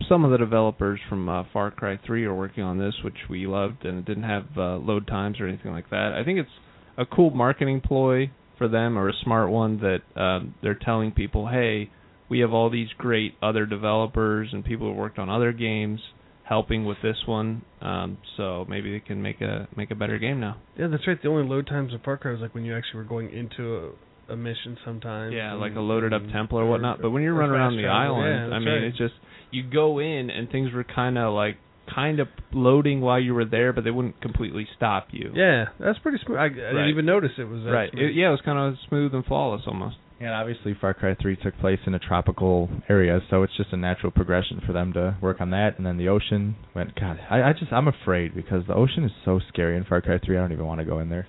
[0.08, 3.46] some of the developers from uh, Far Cry 3 are working on this, which we
[3.46, 6.14] loved, and it didn't have uh, load times or anything like that.
[6.14, 6.50] I think it's
[6.98, 11.50] a cool marketing ploy for them, or a smart one that um, they're telling people,
[11.50, 11.90] hey,
[12.30, 16.00] we have all these great other developers and people who worked on other games
[16.44, 17.64] helping with this one.
[17.82, 20.58] Um, so maybe they can make a make a better game now.
[20.78, 21.22] Yeah, that's right.
[21.22, 23.94] The only load times of Far Cry was like when you actually were going into
[24.30, 25.34] a, a mission sometimes.
[25.34, 27.02] Yeah, like a loaded up temple or whatnot.
[27.02, 28.18] But when you're running around the travel.
[28.18, 28.84] island, yeah, I mean, right.
[28.84, 29.14] it's just
[29.52, 31.58] you go in and things were kind of like
[31.94, 35.32] kind of loading while you were there, but they wouldn't completely stop you.
[35.34, 36.38] Yeah, that's pretty smooth.
[36.38, 37.90] I, I didn't even notice it was that Right.
[37.94, 39.96] It, yeah, it was kind of smooth and flawless almost.
[40.22, 43.78] And obviously, Far Cry 3 took place in a tropical area, so it's just a
[43.78, 45.78] natural progression for them to work on that.
[45.78, 46.94] And then the ocean went.
[47.00, 50.20] God, I, I just I'm afraid because the ocean is so scary in Far Cry
[50.24, 50.38] 3.
[50.38, 51.28] I don't even want to go in there.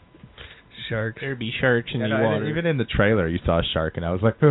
[0.90, 1.18] Sharks.
[1.22, 2.48] There'd be sharks in Yeah, the no, water.
[2.48, 4.48] Even in the trailer, you saw a shark, and I was like, you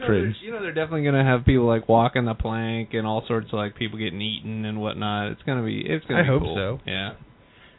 [0.00, 0.36] know, cringe.
[0.42, 3.54] you know, they're definitely gonna have people like walking the plank and all sorts of
[3.54, 5.32] like people getting eaten and whatnot.
[5.32, 6.56] It's gonna be, it's gonna I be hope cool.
[6.84, 6.90] so.
[6.90, 7.12] Yeah.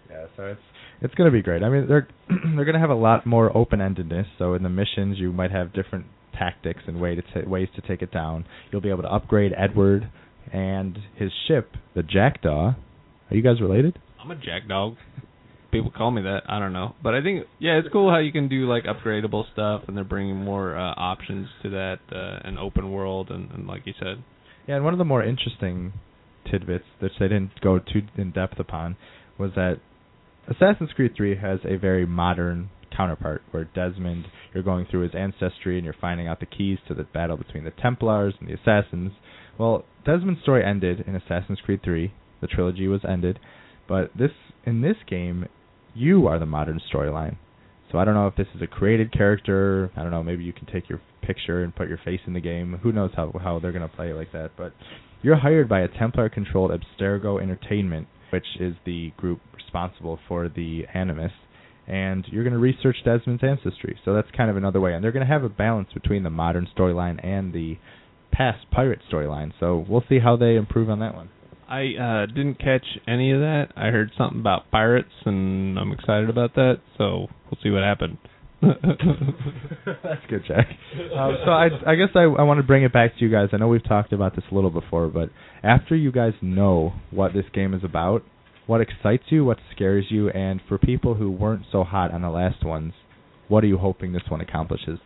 [0.10, 0.62] Yeah, so it's
[1.02, 1.64] it's gonna be great.
[1.64, 2.08] I mean, they're
[2.56, 4.26] they're gonna have a lot more open endedness.
[4.38, 6.06] So in the missions, you might have different
[6.38, 8.46] tactics and way to ta- ways to take it down.
[8.72, 10.10] You'll be able to upgrade Edward
[10.52, 12.76] and his ship, the Jackdaw.
[13.30, 14.00] Are you guys related?
[14.20, 14.96] I'm a jackdog.
[15.72, 16.42] People call me that.
[16.50, 19.44] I don't know, but I think yeah, it's cool how you can do like upgradable
[19.54, 23.68] stuff, and they're bringing more uh, options to that uh, and open world, and, and
[23.68, 24.24] like you said,
[24.68, 25.94] Yeah, and one of the more interesting
[26.50, 28.98] tidbits that they didn't go too in depth upon
[29.38, 29.80] was that
[30.50, 35.78] Assassin's Creed 3 has a very modern counterpart where Desmond, you're going through his ancestry
[35.78, 39.12] and you're finding out the keys to the battle between the Templars and the Assassins.
[39.60, 42.12] Well, Desmond's story ended in Assassin's Creed 3.
[42.42, 43.40] The trilogy was ended,
[43.88, 44.32] but this
[44.66, 45.46] in this game,
[45.94, 47.38] you are the modern storyline.
[47.92, 49.92] So I don't know if this is a created character.
[49.96, 50.24] I don't know.
[50.24, 52.80] Maybe you can take your picture and put your face in the game.
[52.82, 54.52] Who knows how how they're gonna play it like that?
[54.58, 54.74] But
[55.22, 61.32] you're hired by a Templar-controlled Abstergo Entertainment, which is the group responsible for the Animus,
[61.88, 64.00] and you're going to research Desmond's ancestry.
[64.06, 66.30] So that's kind of another way, and they're going to have a balance between the
[66.30, 67.78] modern storyline and the
[68.32, 69.52] past pirate storyline.
[69.60, 71.30] So we'll see how they improve on that one.
[71.68, 73.68] I uh didn't catch any of that.
[73.76, 76.80] I heard something about pirates, and I'm excited about that.
[76.98, 78.18] So we'll see what happened.
[78.62, 80.68] That's good, Jack.
[81.16, 83.50] Um, so I, I guess I, I want to bring it back to you guys.
[83.54, 85.30] I know we've talked about this a little before, but
[85.64, 88.24] after you guys know what this game is about,
[88.68, 92.30] what excites you, what scares you, and for people who weren't so hot on the
[92.30, 92.94] last ones,
[93.48, 95.00] what are you hoping this one accomplishes?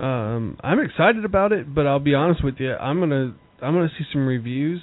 [0.00, 2.72] Um, I'm excited about it, but I'll be honest with you.
[2.72, 4.80] I'm gonna I'm gonna see some reviews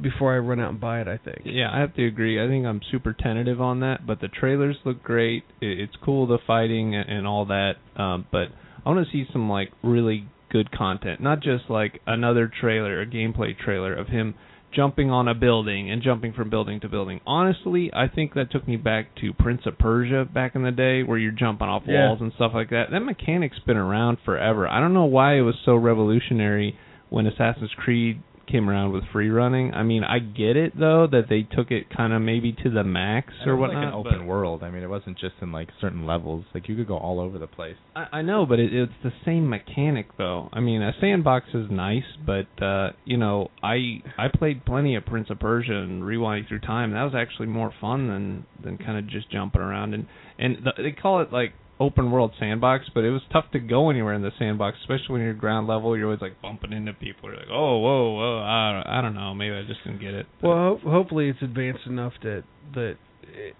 [0.00, 1.08] before I run out and buy it.
[1.08, 1.42] I think.
[1.44, 2.42] Yeah, I have to agree.
[2.42, 5.44] I think I'm super tentative on that, but the trailers look great.
[5.60, 7.74] It's cool the fighting and all that.
[7.96, 8.48] Um, but
[8.84, 13.06] I want to see some like really good content, not just like another trailer, a
[13.06, 14.34] gameplay trailer of him
[14.74, 17.20] jumping on a building and jumping from building to building.
[17.26, 21.02] Honestly, I think that took me back to Prince of Persia back in the day
[21.02, 22.08] where you're jumping off Yeah.
[22.08, 22.90] walls and stuff like that.
[22.90, 24.68] That mechanic's been around forever.
[24.68, 26.76] I don't know why it was so revolutionary
[27.08, 29.72] when Assassin's Creed came around with free running.
[29.74, 32.84] I mean, I get it though that they took it kind of maybe to the
[32.84, 33.84] max or whatnot.
[33.84, 34.62] like an open world.
[34.62, 36.44] I mean, it wasn't just in like certain levels.
[36.54, 37.76] Like you could go all over the place.
[37.94, 40.48] I, I know, but it, it's the same mechanic though.
[40.52, 45.04] I mean, a sandbox is nice, but uh, you know, I I played plenty of
[45.04, 46.92] Prince of Persia and rewinding through time.
[46.92, 50.06] That was actually more fun than than kind of just jumping around and
[50.38, 53.90] and the, they call it like open world sandbox, but it was tough to go
[53.90, 55.96] anywhere in the sandbox, especially when you're ground level.
[55.96, 57.28] You're always like bumping into people.
[57.30, 58.38] You're like, oh, whoa, whoa.
[58.42, 59.34] I don't, I don't know.
[59.34, 60.26] Maybe I just didn't get it.
[60.40, 63.54] But- Well, ho- hopefully it's advanced enough that that it,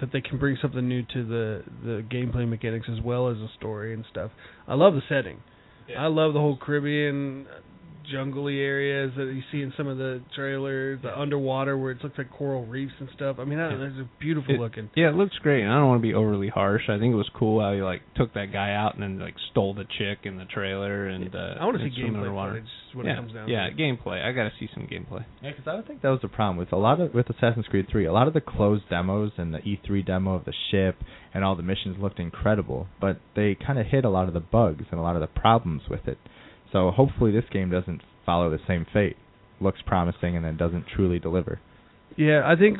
[0.00, 3.48] that they can bring something new to the the gameplay mechanics as well as the
[3.58, 4.30] story and stuff.
[4.66, 5.40] I love the setting.
[5.88, 6.04] Yeah.
[6.04, 7.46] I love the whole Caribbean
[8.10, 12.16] jungly areas that you see in some of the trailers, the underwater where it looks
[12.18, 13.36] like coral reefs and stuff.
[13.38, 13.76] I mean, that, Yeah.
[13.78, 14.90] that's beautiful It- looking.
[14.94, 15.62] Yeah, it looks great.
[15.62, 16.88] and I don't want to be overly harsh.
[16.88, 19.34] I think it was cool how he like took that guy out and then like
[19.50, 22.52] stole the chick in the trailer and uh I want to see swim gameplay underwater.
[22.52, 22.64] footage.
[22.64, 23.74] is yeah, it comes down yeah, to.
[23.74, 24.24] gameplay.
[24.24, 25.24] I got to see some gameplay.
[25.42, 27.66] Yeah, because I don't think that was the problem with a lot of with Assassin's
[27.68, 28.04] Creed 3.
[28.06, 30.96] A lot of the closed demos and the E3 demo of the ship
[31.32, 34.40] and all the missions looked incredible, but they kind of hit a lot of the
[34.40, 36.18] bugs and a lot of the problems with it.
[36.72, 39.16] So hopefully this game doesn't follow the same fate.
[39.60, 41.60] Looks promising and then doesn't truly deliver.
[42.16, 42.78] Yeah, I think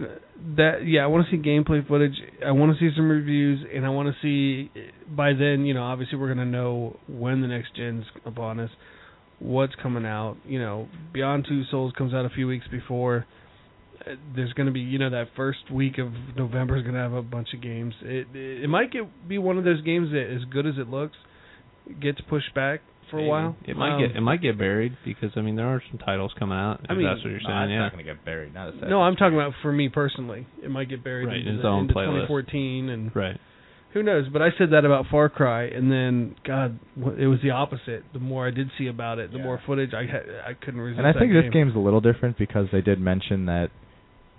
[0.57, 2.15] that yeah, I want to see gameplay footage.
[2.45, 4.71] I want to see some reviews, and I want to see
[5.09, 5.65] by then.
[5.67, 8.71] You know, obviously we're gonna know when the next gen's upon us,
[9.39, 10.37] what's coming out.
[10.47, 13.27] You know, Beyond Two Souls comes out a few weeks before.
[14.35, 17.49] There's gonna be you know that first week of November is gonna have a bunch
[17.55, 17.95] of games.
[18.03, 20.89] It it, it might get be one of those games that as good as it
[20.89, 21.17] looks
[22.01, 23.57] gets pushed back for a while.
[23.67, 26.33] It might Um, get it might get buried because I mean there are some titles
[26.39, 26.81] coming out.
[26.89, 27.63] I mean, that's what you're No, saying.
[27.65, 27.79] it's yeah.
[27.81, 28.55] not going to get buried.
[28.55, 30.47] Not Assassin's No, I'm talking about for me personally.
[30.63, 32.27] It might get buried Right, into, its the, own into playlist.
[32.29, 33.39] 2014 and Right.
[33.93, 34.29] Who knows?
[34.33, 36.79] But I said that about Far Cry, and then God,
[37.19, 38.05] it was the opposite.
[38.13, 39.45] The more I did see about it, the Yeah.
[39.45, 40.99] more footage I had, I couldn't resist.
[40.99, 41.43] And I that think game.
[41.43, 43.71] this game's a little different because they did mention that.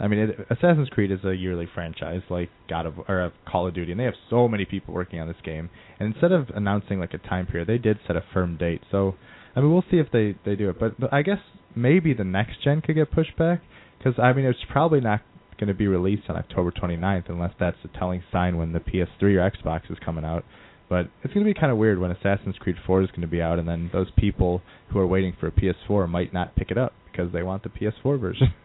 [0.02, 3.76] I mean, it, Assassin's Creed is a yearly franchise, like God of or Call of
[3.76, 5.70] Duty, and they have so many people working on this game.
[6.00, 8.82] And instead of announcing like a time period, they did set a firm date.
[8.92, 9.16] So,
[9.56, 10.80] I mean, we'll see if they they do it.
[10.80, 11.38] But, but I guess
[11.76, 13.62] maybe the next gen could get pushed back
[14.00, 15.22] because I mean, it's probably not
[15.60, 19.22] going to be released on October 29th unless that's a telling sign when the PS3
[19.22, 20.44] or Xbox is coming out.
[20.90, 23.28] But it's going to be kind of weird when Assassin's Creed 4 is going to
[23.28, 26.70] be out, and then those people who are waiting for a PS4 might not pick
[26.70, 28.54] it up because they want the PS4 version.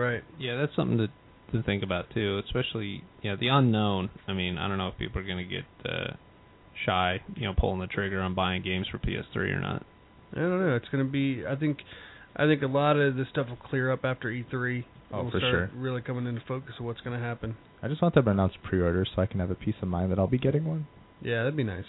[0.00, 0.22] right.
[0.38, 1.08] Yeah, that's something to
[1.52, 4.10] to think about too, especially yeah the unknown.
[4.28, 6.14] I mean, I don't know if people are going to get uh,
[6.86, 9.84] shy, you know, pulling the trigger on buying games for PS3 or not.
[10.32, 10.76] I don't know.
[10.76, 11.44] It's gonna be.
[11.48, 11.78] I think.
[12.36, 14.84] I think a lot of this stuff will clear up after E3.
[15.12, 15.70] Oh, we'll for start sure.
[15.74, 17.56] Really coming into focus of what's gonna happen.
[17.82, 20.12] I just want them to announce pre-order so I can have a peace of mind
[20.12, 20.86] that I'll be getting one.
[21.22, 21.84] Yeah, that'd be nice.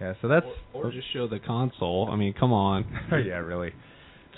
[0.00, 2.08] Yeah, so that's or, or just show the console.
[2.10, 2.86] I mean, come on.
[3.10, 3.72] yeah, really.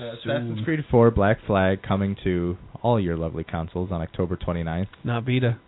[0.00, 4.86] Uh, Assassin's Creed 4 Black Flag coming to all your lovely consoles on October 29th.
[5.04, 5.58] Not Vita.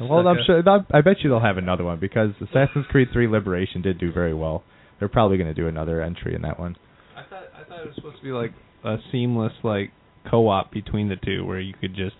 [0.00, 0.62] Well, I'm sure.
[0.66, 4.12] I I bet you they'll have another one because Assassin's Creed 3 Liberation did do
[4.12, 4.64] very well.
[4.98, 6.76] They're probably going to do another entry in that one.
[7.16, 8.52] I thought I thought it was supposed to be like
[8.84, 9.90] a seamless like
[10.30, 12.16] co-op between the two, where you could just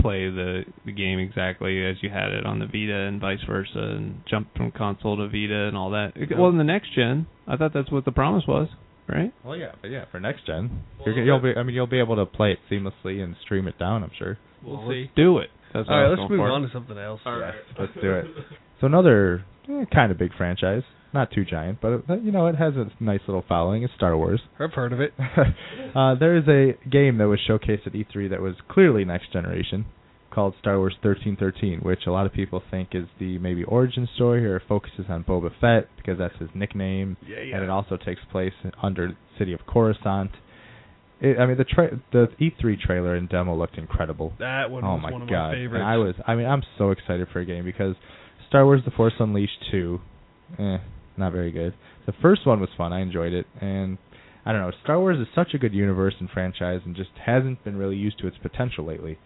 [0.00, 3.78] play the the game exactly as you had it on the Vita and vice versa,
[3.78, 6.12] and jump from console to Vita and all that.
[6.36, 8.68] Well, in the next gen, I thought that's what the promise was,
[9.08, 9.32] right?
[9.44, 11.52] Well, yeah, but yeah, for next gen, you're, gonna- you'll be.
[11.56, 14.02] I mean, you'll be able to play it seamlessly and stream it down.
[14.02, 14.38] I'm sure.
[14.64, 15.02] We'll Well, see.
[15.02, 15.50] let's do it.
[15.74, 16.50] That's All what I right, was let's move for.
[16.50, 17.20] on to something else.
[17.26, 18.24] Yes, let's do it.
[18.78, 20.82] So another eh, kind of big franchise,
[21.14, 23.82] not too giant, but you know it has a nice little following.
[23.82, 24.42] It's Star Wars.
[24.60, 25.14] I've heard of it.
[25.94, 29.86] uh, there is a game that was showcased at E3 that was clearly next generation,
[30.36, 34.44] called Star Wars 1313, which a lot of people think is the maybe origin story
[34.46, 38.52] or focuses on Boba Fett because that's his nickname, Yeah, and it also takes place
[38.82, 40.30] under the city of Coruscant.
[41.22, 44.34] It, I mean, the tra- the E3 trailer and demo looked incredible.
[44.38, 45.48] That one oh was my one of god!
[45.48, 45.80] my favorites.
[45.80, 47.96] And I was, I mean, I'm so excited for a game because
[48.50, 50.00] Star Wars: The Force Unleashed 2,
[50.58, 50.76] eh,
[51.16, 51.72] not very good.
[52.04, 52.92] The first one was fun.
[52.92, 53.96] I enjoyed it, and
[54.44, 54.72] I don't know.
[54.84, 58.18] Star Wars is such a good universe and franchise, and just hasn't been really used
[58.18, 59.18] to its potential lately.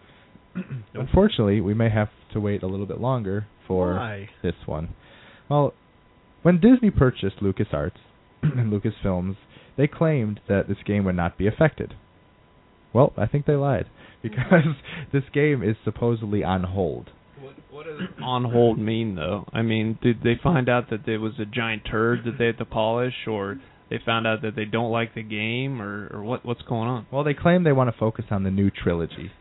[0.93, 4.29] Unfortunately, we may have to wait a little bit longer for Why?
[4.43, 4.95] this one.
[5.49, 5.73] Well,
[6.43, 7.97] when Disney purchased LucasArts
[8.41, 9.35] and Lucasfilms,
[9.77, 11.93] they claimed that this game would not be affected.
[12.93, 13.85] Well, I think they lied
[14.23, 14.75] because
[15.13, 17.09] this game is supposedly on hold.
[17.39, 19.45] What, what does on hold mean, though?
[19.53, 22.57] I mean, did they find out that there was a giant turd that they had
[22.59, 23.59] to polish, or
[23.89, 26.45] they found out that they don't like the game, or, or what?
[26.45, 27.07] What's going on?
[27.11, 29.31] Well, they claim they want to focus on the new trilogy,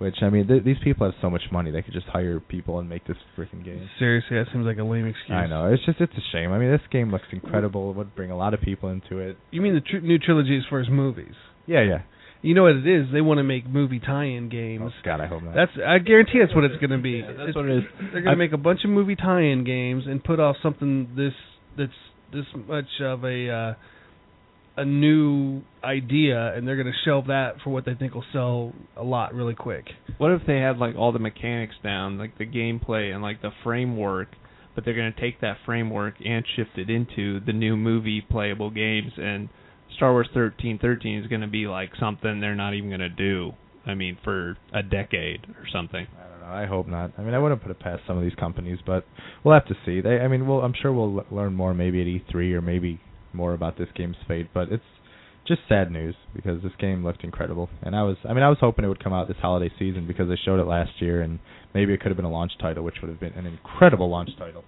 [0.00, 2.78] which I mean, th- these people have so much money they could just hire people
[2.80, 3.88] and make this freaking game.
[3.98, 5.30] Seriously, that seems like a lame excuse.
[5.30, 5.72] I know.
[5.72, 6.50] It's just it's a shame.
[6.52, 7.90] I mean, this game looks incredible.
[7.90, 9.36] It would bring a lot of people into it.
[9.50, 11.34] You mean the tr- new trilogy as far as movies?
[11.66, 12.02] Yeah, yeah.
[12.42, 13.08] You know what it is?
[13.12, 14.92] They want to make movie tie-in Oh games.
[15.04, 15.54] God, I hope not.
[15.54, 17.20] That's I guarantee that's what it's going to be.
[17.20, 17.84] Yeah, that's It's- what it is.
[18.12, 21.34] They're going to make a bunch of movie tie-in games and put off something this
[21.76, 21.92] that's
[22.32, 23.74] this much of a uh,
[24.80, 28.72] a new idea, and they're going to shelve that for what they think will sell
[28.96, 29.84] a lot really quick.
[30.16, 33.50] What if they had like all the mechanics down, like the gameplay and like the
[33.62, 34.28] framework,
[34.74, 38.70] but they're going to take that framework and shift it into the new movie playable
[38.70, 39.50] games and
[39.96, 43.52] Star Wars 1313 is going to be like something they're not even going to do.
[43.86, 46.06] I mean, for a decade or something.
[46.18, 46.54] I don't know.
[46.54, 47.12] I hope not.
[47.18, 49.04] I mean, I wouldn't put it past some of these companies, but
[49.44, 50.00] we'll have to see.
[50.00, 53.00] They, I mean, we'll, I'm sure we'll l- learn more maybe at E3 or maybe
[53.32, 54.48] more about this game's fate.
[54.52, 54.82] But it's
[55.46, 58.58] just sad news because this game looked incredible, and I was, I mean, I was
[58.60, 61.38] hoping it would come out this holiday season because they showed it last year, and
[61.74, 64.30] maybe it could have been a launch title, which would have been an incredible launch
[64.38, 64.64] title.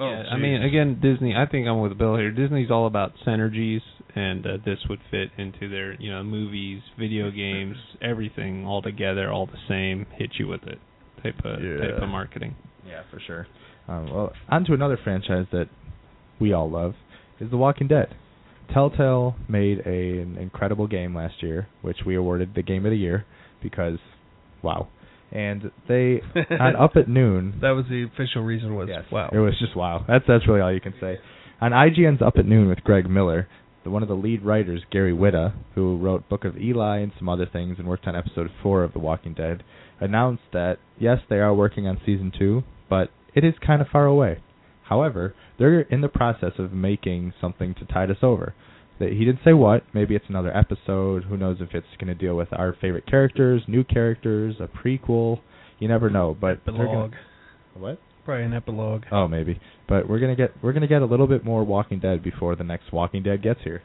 [0.00, 1.34] Oh, yeah, I mean, again, Disney.
[1.36, 2.30] I think I'm with Bill here.
[2.30, 3.82] Disney's all about synergies,
[4.14, 9.30] and uh, this would fit into their, you know, movies, video games, everything all together,
[9.30, 10.06] all the same.
[10.16, 10.78] Hit you with it
[11.22, 11.78] type of Yeah.
[11.78, 12.56] type of marketing.
[12.86, 13.46] Yeah, for sure.
[13.86, 15.68] Um, well, on to another franchise that
[16.40, 16.94] we all love
[17.40, 18.14] is The Walking Dead.
[18.72, 22.96] Telltale made a, an incredible game last year, which we awarded the Game of the
[22.96, 23.24] Year
[23.62, 23.98] because,
[24.62, 24.88] wow.
[25.30, 27.58] And they on Up at Noon.
[27.60, 28.74] That was the official reason.
[28.74, 29.30] Was Yes, wow.
[29.32, 30.04] It was just wow.
[30.06, 31.18] That's that's really all you can say.
[31.60, 33.48] On IGN's Up at Noon with Greg Miller,
[33.84, 37.28] the, one of the lead writers, Gary Whitta, who wrote Book of Eli and some
[37.28, 39.62] other things and worked on episode four of The Walking Dead,
[40.00, 44.06] announced that yes, they are working on season two, but it is kind of far
[44.06, 44.38] away.
[44.84, 48.54] However, they're in the process of making something to tide us over.
[49.00, 49.82] That he didn't say what.
[49.92, 51.24] Maybe it's another episode.
[51.24, 55.40] Who knows if it's going to deal with our favorite characters, new characters, a prequel.
[55.80, 56.36] You never know.
[56.40, 57.14] But they're gonna- Epilogue.
[57.74, 57.98] what?
[58.24, 59.02] Probably an epilogue.
[59.10, 59.58] Oh, maybe.
[59.88, 62.64] But we're gonna get we're gonna get a little bit more Walking Dead before the
[62.64, 63.82] next Walking Dead gets here.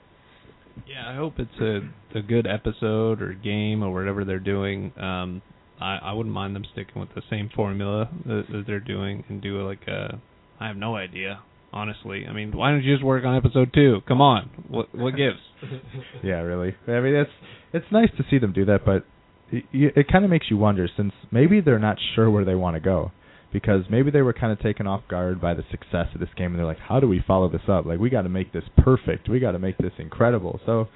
[0.88, 1.82] Yeah, I hope it's a
[2.18, 4.94] a good episode or game or whatever they're doing.
[4.98, 5.42] Um,
[5.82, 9.42] I I wouldn't mind them sticking with the same formula that, that they're doing and
[9.42, 10.20] do like a.
[10.60, 11.42] I have no idea,
[11.72, 12.26] honestly.
[12.28, 14.00] I mean, why don't you just work on episode two?
[14.08, 15.38] Come on, what what gives?
[16.24, 16.76] Yeah, really.
[16.88, 17.32] I mean, it's
[17.74, 19.06] it's nice to see them do that, but
[19.52, 22.76] it, it kind of makes you wonder since maybe they're not sure where they want
[22.76, 23.12] to go
[23.52, 26.52] because maybe they were kind of taken off guard by the success of this game
[26.52, 27.86] and they're like, how do we follow this up?
[27.86, 29.28] Like we got to make this perfect.
[29.28, 30.60] We got to make this incredible.
[30.66, 30.88] So,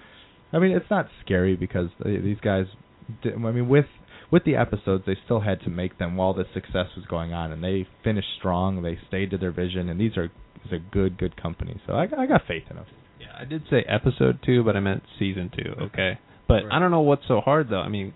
[0.51, 2.66] I mean, it's not scary because these guys.
[3.26, 3.86] I mean, with
[4.34, 7.52] with the episodes, they still had to make them while the success was going on,
[7.52, 8.82] and they finished strong.
[8.82, 10.26] They stayed to their vision, and these are
[10.66, 11.80] is a good good company.
[11.86, 12.86] So I I got faith in them.
[13.20, 15.72] Yeah, I did say episode two, but I meant season two.
[15.88, 16.18] Okay,
[16.48, 16.74] but Right.
[16.74, 17.80] I don't know what's so hard though.
[17.82, 18.14] I mean,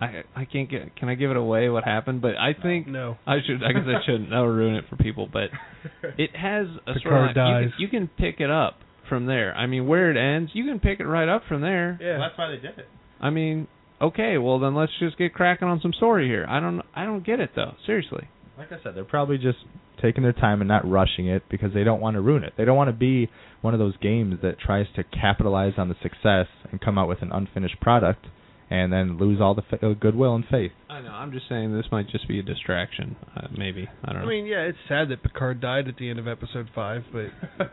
[0.00, 0.94] I I can't get.
[0.96, 2.20] Can I give it away what happened?
[2.20, 3.16] But I think No.
[3.26, 3.62] I should.
[3.64, 4.30] I guess I shouldn't.
[4.30, 5.28] That would ruin it for people.
[5.32, 5.48] But
[6.18, 7.34] it has a The storyline.
[7.34, 7.64] card dies.
[7.64, 8.74] You, can- you can pick it up
[9.08, 9.54] from there.
[9.54, 11.96] I mean, where it ends, you can pick it right up from there.
[12.00, 12.18] Yeah.
[12.18, 12.86] That's why they did it.
[13.20, 13.66] I mean,
[14.00, 16.46] okay, well then let's just get cracking on some story here.
[16.48, 16.82] I don't.
[16.94, 17.74] I don't get it though.
[17.86, 18.28] Seriously.
[18.56, 19.58] Like I said, they're probably just
[20.02, 22.54] taking their time and not rushing it because they don't want to ruin it.
[22.56, 23.30] They don't want to be
[23.60, 27.22] one of those games that tries to capitalize on the success and come out with
[27.22, 28.26] an unfinished product
[28.70, 30.72] and then lose all the fa- uh, goodwill and faith.
[30.90, 31.10] I know.
[31.10, 33.16] I'm just saying this might just be a distraction.
[33.36, 33.88] Uh, maybe.
[34.04, 34.28] I don't know.
[34.28, 37.28] I mean, yeah, it's sad that Picard died at the end of episode five, but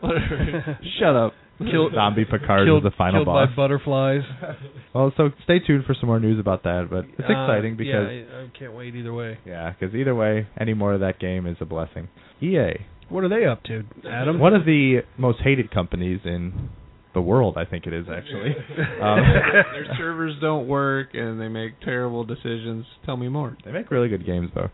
[0.98, 1.34] Shut up.
[1.58, 3.48] Killed- Zombie Picard killed, is the final killed boss.
[3.50, 4.22] by butterflies.
[4.94, 6.88] well, so stay tuned for some more news about that.
[6.90, 9.38] But it's Uh, exciting because yeah, I, I can't wait either way.
[9.46, 12.08] yeah, because either way, any more of that game is a blessing.
[12.42, 14.38] EA, What are they up to, Adam?
[14.38, 16.68] one of the most hated companies in
[17.14, 18.54] the world, I think it is actually.
[19.00, 19.18] Um,
[19.72, 22.84] Their servers don't work and they make terrible decisions.
[23.06, 23.56] Tell me more.
[23.64, 24.68] They make really good games though.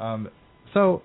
[0.00, 0.28] Um,
[0.74, 1.02] so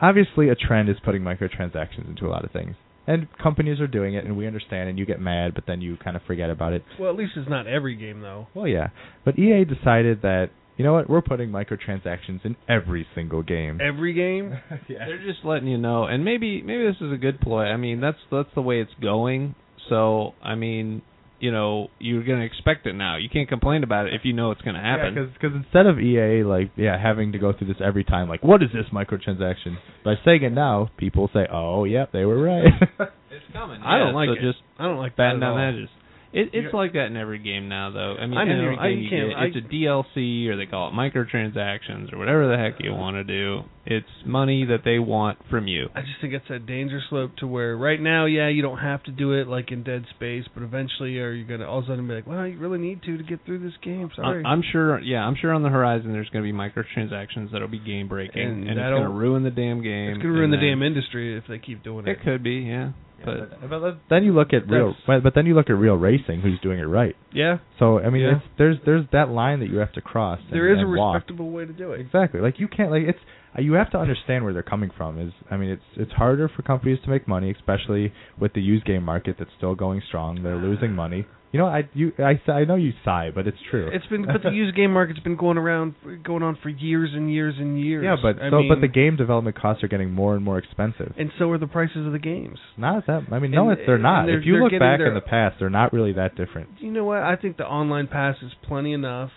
[0.00, 2.74] obviously a trend is putting microtransactions into a lot of things.
[3.06, 5.96] And companies are doing it and we understand and you get mad but then you
[5.96, 6.82] kind of forget about it.
[6.98, 8.48] Well, at least it's not every game though.
[8.54, 8.88] Well yeah.
[9.24, 13.80] But EA decided that you know what, we're putting microtransactions in every single game.
[13.80, 14.58] Every game.
[14.88, 15.06] Yeah.
[15.06, 17.64] They're just letting you know, and maybe maybe this is a good ploy.
[17.64, 19.54] I mean, that's that's the way it's going.
[19.88, 21.02] So I mean,
[21.38, 23.16] you know, you're gonna expect it now.
[23.16, 25.14] You can't complain about it if you know it's gonna happen.
[25.14, 28.42] Yeah, because instead of EA like yeah having to go through this every time like
[28.42, 29.76] what is this microtransaction?
[30.04, 32.64] By saying it now, people say oh yep they were right.
[33.30, 33.80] it's coming.
[33.82, 34.40] I don't like so it.
[34.40, 35.58] Just I don't like batting down all.
[35.58, 35.88] the edges.
[36.36, 38.14] It, it's like that in every game now, though.
[38.20, 38.72] I mean, I know.
[38.72, 42.46] every game you get, I- it's a DLC, or they call it microtransactions, or whatever
[42.48, 43.62] the heck you want to do.
[43.88, 45.88] It's money that they want from you.
[45.94, 49.02] I just think it's a danger slope to where right now, yeah, you don't have
[49.04, 51.84] to do it like in Dead Space, but eventually, uh, are you gonna all of
[51.84, 54.10] a sudden be like, well, you really need to to get through this game?
[54.16, 54.44] Sorry.
[54.44, 55.00] I- I'm sure.
[55.00, 58.42] Yeah, I'm sure on the horizon there's going to be microtransactions that'll be game breaking,
[58.42, 60.10] And and, it's going to ruin the damn game.
[60.10, 62.10] it's gonna ruin the then- damn industry if they keep doing it.
[62.10, 62.90] It could be, yeah.
[63.24, 66.40] But but, but then you look at real, but, then you look at real racing,
[66.42, 67.16] who's doing it right.
[67.32, 68.36] Yeah, So I mean, Yeah.
[68.36, 70.38] it's, there's there's that line that you have to cross.
[70.44, 71.14] And, there is a and walk.
[71.14, 72.00] respectable way to do it.
[72.00, 72.40] Exactly.
[72.40, 73.18] Like you can't like it's
[73.58, 75.18] uh, you have to understand where they're coming from.
[75.18, 78.84] Is I mean, it's it's harder for companies to make money, especially with the used
[78.84, 80.42] game market that's still going strong.
[80.42, 81.26] They're losing money.
[81.52, 83.88] You know, I you I I know you sigh, but it's true.
[83.92, 87.32] It's been, but the used game market's been going around, going on for years and
[87.32, 88.04] years and years.
[88.04, 90.58] yeah, but I so mean, but the game development costs are getting more and more
[90.58, 91.14] expensive.
[91.16, 92.58] and so are the prices of the games.
[92.76, 94.26] Not that I mean, no, And- it's, they're not.
[94.26, 96.68] they're- if you look back their- in the past, they're not really that different.
[96.78, 97.18] You know what?
[97.22, 99.30] I think the online pass is plenty enough,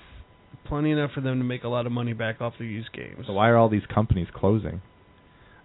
[0.65, 3.25] plenty enough for them to make a lot of money back off the used games.
[3.27, 4.81] So why are all these companies closing?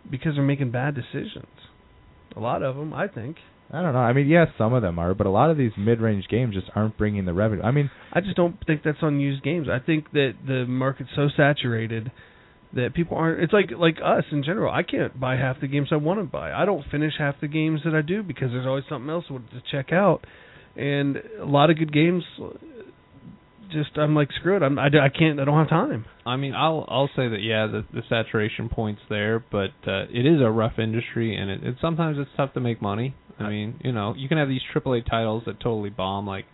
[0.09, 1.47] Because they're making bad decisions.
[2.37, 3.37] A lot of them, I think.
[3.75, 3.99] I don't know.
[3.99, 6.71] I mean, yes, some of them are, but a lot of these mid-range games just
[6.77, 7.63] aren't bringing the revenue.
[7.63, 9.67] I mean, I just don't think that's on used games.
[9.69, 12.13] I think that the market's so saturated
[12.75, 13.43] that people aren't.
[13.43, 14.73] It's like like us in general.
[14.73, 16.53] I can't buy half the games I want to buy.
[16.53, 19.63] I don't finish half the games that I do because there's always something else to
[19.73, 20.25] check out.
[20.77, 22.25] And a lot of good games,
[23.73, 24.63] just I'm like screw it.
[24.63, 25.41] I'm I, I can't.
[25.41, 26.05] I don't have time.
[26.25, 30.27] I mean, I'll I'll say that yeah, the the saturation point's there, but uh, it
[30.27, 33.15] is a rough industry, and it, it sometimes it's tough to make money.
[33.39, 36.45] I mean, you know, you can have these AAA titles that totally bomb, like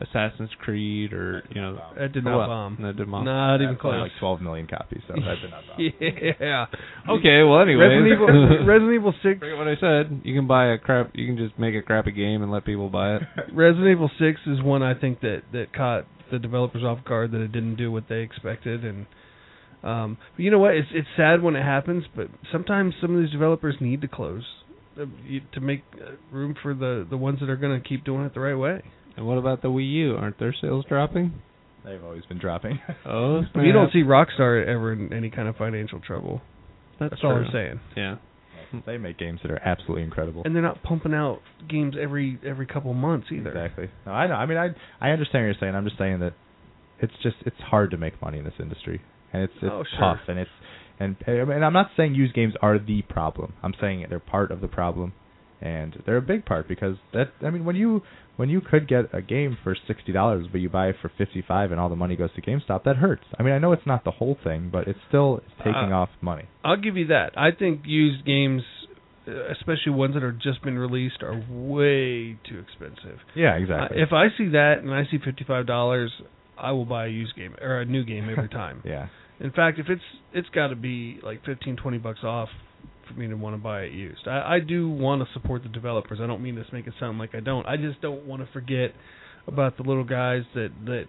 [0.00, 2.46] Assassin's Creed, or you know, That did not what?
[2.46, 2.78] bomb.
[2.82, 3.24] That did bomb.
[3.26, 4.00] Not even close.
[4.00, 6.34] like 12 million copies, so that did not bomb.
[6.40, 6.66] yeah.
[7.18, 8.26] Okay, well anyway, Resident Evil
[8.66, 10.22] Resident Evil Six Forget what I said.
[10.24, 11.10] You can buy a crap.
[11.14, 13.22] You can just make a crappy game and let people buy it.
[13.52, 17.40] Resident Evil Six is one I think that that caught the developers off guard that
[17.42, 19.04] it didn't do what they expected and
[19.84, 23.20] um but you know what it's it's sad when it happens but sometimes some of
[23.22, 24.61] these developers need to close you-
[24.96, 28.34] to make uh, room for the the ones that are going to keep doing it
[28.34, 28.82] the right way.
[29.16, 30.16] And what about the Wii U?
[30.16, 31.34] Aren't their sales dropping?
[31.84, 32.78] They've always been dropping.
[33.06, 36.40] Oh, But you don't see Rockstar ever in any kind of financial trouble.
[37.00, 37.44] That's, That's all true.
[37.46, 37.80] I'm saying.
[37.96, 38.16] Yeah.
[38.86, 40.42] They make games that are absolutely incredible.
[40.46, 43.50] And they're not pumping out games every every couple months either.
[43.50, 43.90] Exactly.
[44.06, 44.34] No, I know.
[44.34, 44.68] I mean, I
[45.00, 45.74] I understand what you're saying.
[45.74, 46.32] I'm just saying that
[47.00, 49.98] it's just it's hard to make money in this industry, and it's it's Oh, sure.
[50.00, 50.50] tough, and it's
[51.00, 53.54] and and I'm not saying used games are the problem.
[53.62, 55.12] I'm saying they're part of the problem,
[55.60, 58.02] and they're a big part because that I mean when you
[58.36, 61.42] when you could get a game for sixty dollars but you buy it for fifty
[61.46, 63.24] five and all the money goes to GameStop, that hurts.
[63.38, 65.96] I mean I know it's not the whole thing, but it's still it's taking Uh,
[66.00, 66.44] off money.
[66.64, 67.32] I'll give you that.
[67.36, 68.62] I think used games,
[69.50, 73.18] especially ones that are just been released, are way too expensive.
[73.34, 74.00] Yeah, exactly.
[74.00, 76.10] Uh, if I see that and I see fifty five dollars,
[76.58, 78.82] I will buy a used game or a new game every time.
[78.84, 79.08] yeah.
[79.42, 82.48] In fact, if it's it's got to be like fifteen twenty bucks off
[83.08, 84.26] for me to want to buy it used.
[84.26, 86.20] I, I do want to support the developers.
[86.22, 87.66] I don't mean to make it sound like I don't.
[87.66, 88.94] I just don't want to forget
[89.48, 91.06] about the little guys that that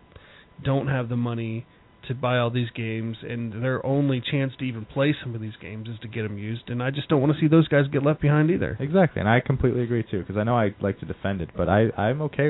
[0.64, 1.66] don't have the money
[2.08, 5.54] to buy all these games and their only chance to even play some of these
[5.62, 7.86] games is to get them used and I just don't want to see those guys
[7.94, 8.76] get left behind either.
[8.80, 10.20] Exactly, and I completely agree too.
[10.20, 12.50] Because I know I like to defend it, but I I'm okay.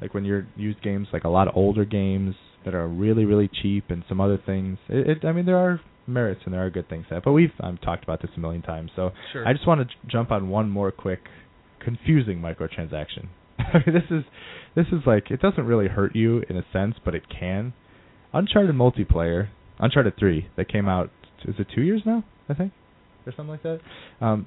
[0.00, 3.48] Like when you're used games, like a lot of older games that are really really
[3.48, 4.78] cheap, and some other things.
[4.88, 7.24] It, it I mean there are merits and there are good things to that.
[7.24, 9.46] But we've I've talked about this a million times, so Sure.
[9.46, 11.20] I just want to j- jump on one more quick
[11.80, 13.28] confusing microtransaction.
[13.58, 14.24] I mean, this is
[14.74, 17.72] this is like it doesn't really hurt you in a sense, but it can.
[18.32, 19.48] Uncharted multiplayer,
[19.78, 21.10] Uncharted 3 that came out
[21.44, 22.72] is it 2 years now, I think,
[23.26, 23.80] or something like that.
[24.20, 24.46] Um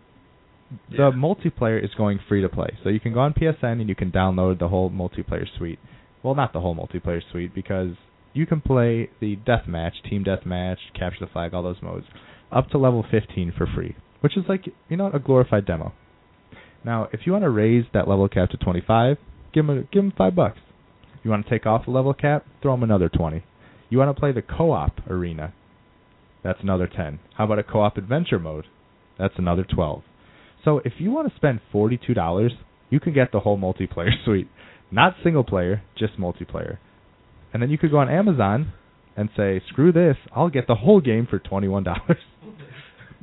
[0.90, 1.12] Yeah.
[1.12, 2.70] the multiplayer is going free to play.
[2.84, 5.80] So you can go on PSN and you can download the whole multiplayer suite.
[6.26, 7.92] Well, not the whole multiplayer suite because
[8.34, 12.08] you can play the deathmatch, team deathmatch, capture the flag, all those modes
[12.52, 15.94] up to level 15 for free, which is like, you know, a glorified demo.
[16.84, 19.18] Now, if you want to raise that level cap to 25,
[19.54, 20.58] give them give them 5 bucks.
[21.24, 23.44] You want to take off the level cap, throw them another 20.
[23.92, 25.54] You want to play the co-op arena,
[26.44, 27.20] that's another 10.
[27.38, 28.66] How about a co-op adventure mode?
[29.20, 30.02] That's another 12.
[30.64, 32.50] So if you want to spend $42,
[32.90, 34.48] you can get the whole multiplayer suite.
[34.92, 36.78] Not single player, just multiplayer.
[37.54, 38.74] And then you could go on Amazon
[39.18, 41.86] and say, "Screw this, I'll get the whole game for $21."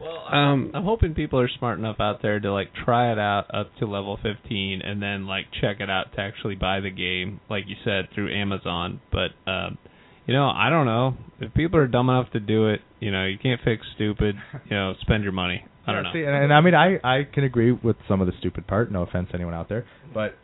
[0.01, 3.47] Well, Um, I'm hoping people are smart enough out there to like try it out
[3.55, 7.41] up to level 15 and then like check it out to actually buy the game,
[7.49, 9.01] like you said, through Amazon.
[9.13, 9.79] But um,
[10.27, 12.81] you know, I don't know if people are dumb enough to do it.
[13.01, 14.35] You know, you can't fix stupid.
[14.69, 15.65] You know, spend your money.
[15.87, 16.15] I don't Yeah, know.
[16.15, 18.91] See, and, and I mean, I I can agree with some of the stupid part.
[18.91, 20.35] No offense to anyone out there, but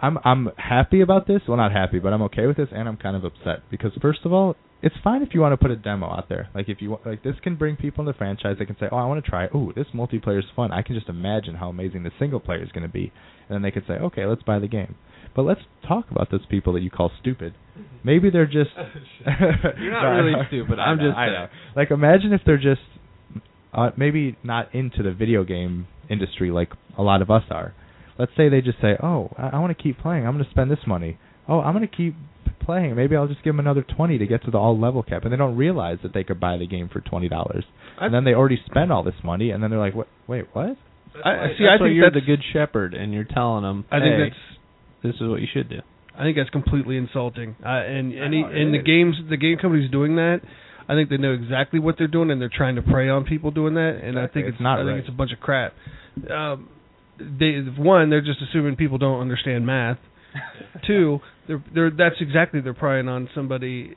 [0.00, 1.42] I'm I'm happy about this.
[1.48, 4.20] Well, not happy, but I'm okay with this, and I'm kind of upset because first
[4.24, 6.48] of all, it's fine if you want to put a demo out there.
[6.54, 8.56] Like if you want, like this can bring people in the franchise.
[8.58, 9.44] They can say, "Oh, I want to try.
[9.44, 9.50] it.
[9.54, 10.70] Oh, this multiplayer is fun.
[10.70, 13.12] I can just imagine how amazing the single player is going to be."
[13.48, 14.96] And then they could say, "Okay, let's buy the game."
[15.34, 17.54] But let's talk about those people that you call stupid.
[18.04, 18.70] Maybe they're just
[19.26, 20.78] You're not really stupid.
[20.78, 21.48] I'm just I know.
[21.74, 22.80] Like imagine if they're just
[23.72, 27.74] uh, maybe not into the video game industry like a lot of us are.
[28.18, 30.26] Let's say they just say, "Oh, I, I want to keep playing.
[30.26, 31.18] I'm going to spend this money.
[31.48, 32.14] Oh, I'm going to keep
[32.60, 32.96] playing.
[32.96, 35.32] Maybe I'll just give them another twenty to get to the all level cap." And
[35.32, 37.64] they don't realize that they could buy the game for twenty dollars.
[38.00, 40.08] And then they already spent all this money, and then they're like, "What?
[40.26, 40.76] Wait, what?"
[41.24, 41.64] I, see.
[41.64, 44.14] That's I why think you're that's the good shepherd, and you're telling them, I think
[44.14, 44.36] hey, that's
[45.02, 45.80] this is what you should do.
[46.18, 47.56] I think that's completely insulting.
[47.64, 50.40] Uh, and I and, he, and the games the game companies doing that,
[50.88, 53.50] I think they know exactly what they're doing and they're trying to prey on people
[53.50, 54.00] doing that.
[54.02, 54.98] And I think It's it's, not I think right.
[55.00, 55.74] it's a bunch of crap.
[56.30, 56.68] Um,
[57.18, 59.98] they one they're just assuming people don't understand math.
[60.86, 63.96] Two, they're they're that's exactly they're prying on somebody.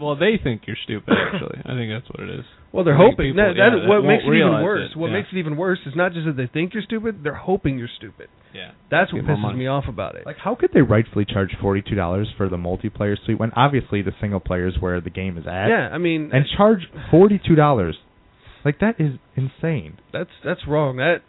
[0.00, 1.12] Well, they think you're stupid.
[1.12, 2.44] Actually, I think that's what it is.
[2.72, 4.90] Well, they're hoping people- that, yeah, that that what makes it even worse.
[4.90, 5.12] it, What yeah.
[5.18, 7.90] makes it even worse is not just that they think you're stupid; they're hoping you're
[7.96, 8.28] stupid.
[8.54, 8.72] Yeah.
[8.90, 9.58] That's what pisses money.
[9.58, 10.24] me off about it.
[10.26, 14.12] Like, how could they rightfully charge forty-two dollars for the multiplayer suite when obviously the
[14.20, 15.68] single player is where the game is at?
[15.68, 16.80] yeah, I mean, and charge
[17.10, 17.96] forty-two dollars.
[18.64, 19.98] Like that is insane.
[20.12, 20.96] that's that's wrong.
[20.96, 21.22] That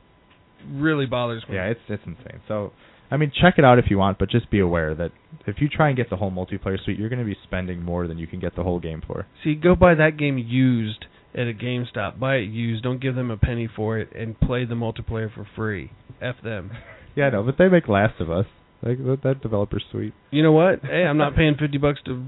[0.71, 1.55] really bothers me.
[1.55, 2.41] Yeah, it's it's insane.
[2.47, 2.71] So,
[3.11, 5.11] I mean, check it out if you want, but just be aware that
[5.45, 8.07] if you try and get the whole multiplayer suite, you're going to be spending more
[8.07, 9.25] than you can get the whole game for.
[9.43, 12.19] See, go buy that game used at a GameStop.
[12.19, 12.83] Buy it used.
[12.83, 15.91] Don't give them a penny for it, and play the multiplayer for free.
[16.21, 16.71] F them.
[17.15, 18.47] Yeah, I know, but they make Last of Us.
[18.85, 20.13] Like that, that developer suite.
[20.31, 20.81] You know what?
[20.81, 22.25] Hey, I'm not paying fifty bucks to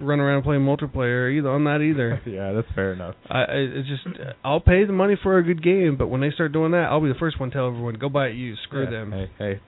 [0.00, 1.50] run around playing multiplayer either.
[1.50, 2.22] On that either.
[2.26, 3.14] yeah, that's fair enough.
[3.28, 6.30] I, I it's just I'll pay the money for a good game, but when they
[6.30, 8.62] start doing that, I'll be the first one to tell everyone go buy it used.
[8.62, 9.12] Screw Yeah, them.
[9.12, 9.60] Hey, hey,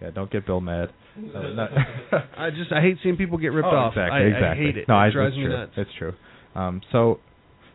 [0.00, 0.90] yeah, don't get Bill mad.
[1.18, 1.40] Uh,
[2.36, 3.94] I just I hate seeing people get ripped oh, off.
[3.94, 4.46] Exactly, I, exactly.
[4.46, 4.88] I hate it.
[4.88, 5.56] No, it drives it's me true.
[5.56, 5.72] nuts.
[5.76, 6.12] It's true.
[6.54, 7.18] Um, so,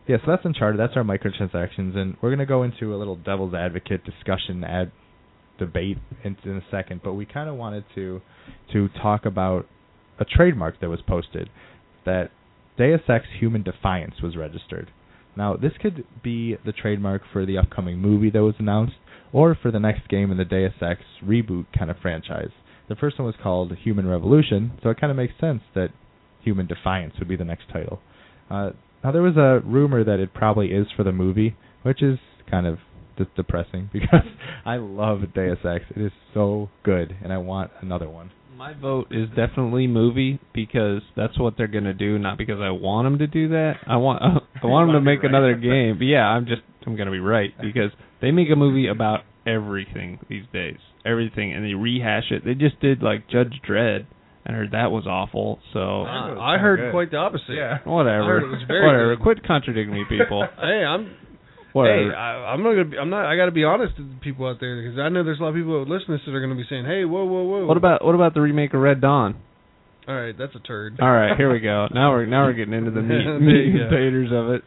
[0.08, 0.80] yeah, so that's Uncharted.
[0.80, 4.92] That's our microtransactions, and we're gonna go into a little devil's advocate discussion, ad
[5.58, 7.00] debate in, in a second.
[7.02, 8.20] But we kind of wanted to
[8.72, 9.66] to talk about
[10.18, 11.48] a trademark that was posted
[12.04, 12.30] that
[12.76, 14.90] Deus Ex Human Defiance was registered.
[15.36, 18.94] Now, this could be the trademark for the upcoming movie that was announced,
[19.32, 22.50] or for the next game in the Deus Ex reboot kind of franchise.
[22.88, 25.88] The first one was called Human Revolution, so it kind of makes sense that
[26.42, 28.00] Human Defiance would be the next title.
[28.50, 28.70] Uh,
[29.02, 32.18] now, there was a rumor that it probably is for the movie, which is
[32.50, 32.78] kind of
[33.16, 34.24] d- depressing because
[34.64, 35.84] I love Deus Ex.
[35.96, 38.30] It is so good, and I want another one.
[38.56, 43.06] My vote is definitely movie because that's what they're gonna do, not because I want
[43.06, 43.74] them to do that.
[43.86, 44.22] I want
[44.62, 45.98] I want them to make another game.
[45.98, 47.90] But yeah, I'm just I'm gonna be right because
[48.22, 52.44] they make a movie about everything these days, everything, and they rehash it.
[52.44, 54.06] They just did like Judge Dredd.
[54.46, 55.58] I heard that was awful.
[55.72, 57.54] So Uh, I heard quite the opposite.
[57.54, 57.78] Yeah.
[57.84, 59.16] whatever, I heard it was very whatever.
[59.16, 59.22] good.
[59.22, 60.46] Quit contradicting me, people.
[60.60, 61.16] Hey, I'm
[61.74, 62.10] Whatever.
[62.10, 62.84] Hey, I, I'm not gonna.
[62.84, 63.26] Be, I'm not.
[63.26, 65.42] I got to be honest with the people out there because I know there's a
[65.42, 67.42] lot of people that listen to this that are gonna be saying, "Hey, whoa, whoa,
[67.42, 69.34] whoa." what about what about the remake of Red Dawn?
[70.06, 71.00] All right, that's a turd.
[71.00, 71.88] All right, here we go.
[71.92, 73.96] Now we're now we're getting into the meat, meat you and go.
[73.96, 74.62] potatoes of it.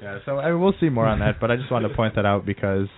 [0.00, 2.14] Yeah, so I mean, we'll see more on that, but I just wanted to point
[2.16, 2.88] that out because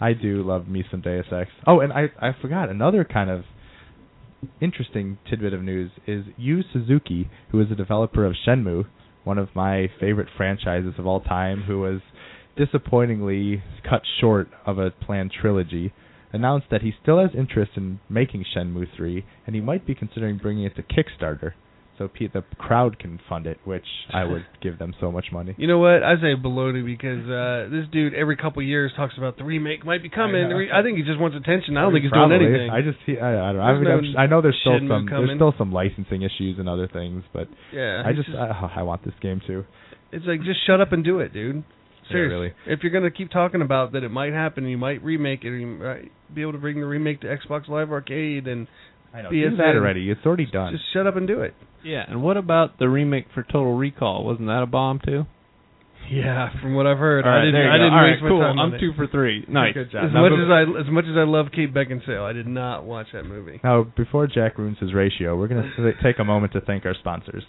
[0.00, 1.48] I do love me some Deus Ex.
[1.64, 3.44] Oh, and I I forgot another kind of
[4.60, 8.84] interesting tidbit of news is Yu Suzuki, who is a developer of Shenmue,
[9.24, 12.00] one of my favorite franchises of all time, who was
[12.56, 15.92] disappointingly cut short of a planned trilogy,
[16.32, 20.38] announced that he still has interest in making Shenmue 3, and he might be considering
[20.38, 21.52] bringing it to Kickstarter,
[21.96, 25.54] so pe- the crowd can fund it, which I would give them so much money.
[25.56, 26.02] You know what?
[26.02, 30.02] I say baloney because uh this dude every couple years talks about the remake might
[30.02, 30.44] be coming.
[30.44, 31.74] I re- I think he just wants attention.
[31.78, 32.36] I don't think he's Probably.
[32.38, 32.70] doing anything.
[32.70, 33.62] I just he, I, I don't know.
[33.62, 35.08] I, There's mean, no I know there's still some coming.
[35.08, 38.82] there's still some licensing issues and other things, but yeah, I he's just, I, I
[38.82, 39.64] want this game too.
[40.12, 41.64] it's like just shut up and do it, dude.
[42.08, 42.34] Yeah, Seriously.
[42.36, 42.52] really.
[42.66, 45.66] If you're gonna keep talking about that it might happen, you might remake it, you
[45.66, 48.66] might be able to bring the remake to Xbox Live Arcade, and
[49.14, 49.30] I know.
[49.30, 50.10] Do that already.
[50.10, 50.72] It's already done.
[50.72, 51.54] just shut up and do it.
[51.84, 54.24] Yeah, and what about the remake for Total Recall?
[54.24, 55.26] Wasn't that a bomb too?
[56.10, 57.56] Yeah, from what I've heard, All I didn't.
[57.66, 58.40] I didn't All right, waste my cool.
[58.40, 58.78] time I'm it.
[58.78, 59.44] two for three.
[59.48, 59.74] Nice.
[59.74, 60.04] Good job.
[60.06, 62.84] As Now, much as I as much as I love Kate Beckinsale, I did not
[62.84, 63.60] watch that movie.
[63.64, 66.94] Now, before Jack ruins his ratio, we're going to take a moment to thank our
[66.94, 67.42] sponsors.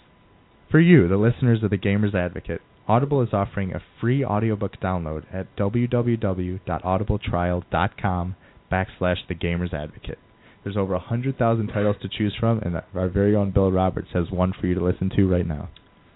[0.72, 5.24] For you, the listeners of the Gamers Advocate, Audible is offering a free audiobook download
[5.32, 8.36] at www.audibletrial.com
[8.72, 10.18] backslash the Gamers Advocate.
[10.64, 14.54] There's over 100,000 titles to choose from, and our very own Bill Roberts has one
[14.58, 15.68] for you to listen to right now.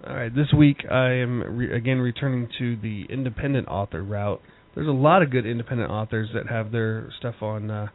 [0.07, 4.41] All right, this week I am re- again returning to the independent author route.
[4.75, 7.89] There's a lot of good independent authors that have their stuff on uh,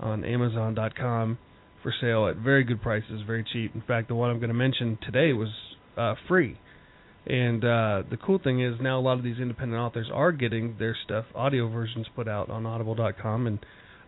[0.00, 1.38] on Amazon.com
[1.82, 3.72] for sale at very good prices, very cheap.
[3.74, 5.50] In fact, the one I'm going to mention today was
[5.96, 6.58] uh, free.
[7.26, 10.76] And uh, the cool thing is now a lot of these independent authors are getting
[10.78, 13.46] their stuff audio versions put out on Audible.com.
[13.46, 13.58] And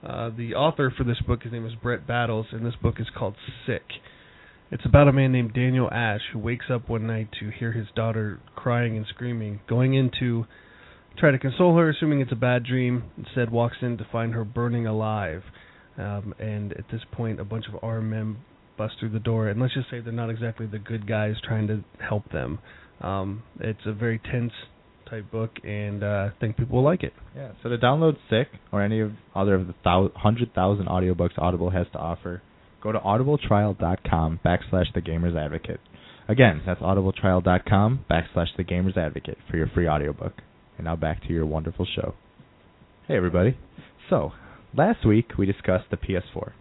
[0.06, 3.06] uh, the author for this book, his name is Brett Battles, and this book is
[3.16, 3.34] called
[3.66, 3.84] Sick.
[4.70, 7.86] It's about a man named Daniel Ash who wakes up one night to hear his
[7.94, 10.44] daughter crying and screaming, going in to
[11.18, 13.04] try to console her, assuming it's a bad dream.
[13.16, 15.42] Instead, walks in to find her burning alive.
[15.96, 18.36] Um, and at this point, a bunch of armed men
[18.76, 21.66] bust through the door, and let's just say they're not exactly the good guys trying
[21.68, 22.58] to help them.
[23.00, 24.52] Um, it's a very tense
[25.08, 27.12] type book, and uh, I think people will like it.
[27.34, 27.52] Yeah.
[27.62, 31.70] So to download Sick or any of other of the thou- hundred thousand audiobooks Audible
[31.70, 32.42] has to offer,
[32.82, 35.80] go to audibletrial.com backslash the Gamers Advocate.
[36.28, 40.32] Again, that's audibletrial.com backslash the Gamers Advocate for your free audiobook.
[40.76, 42.14] And now back to your wonderful show.
[43.06, 43.56] Hey everybody.
[44.10, 44.32] So
[44.76, 46.52] last week we discussed the PS4.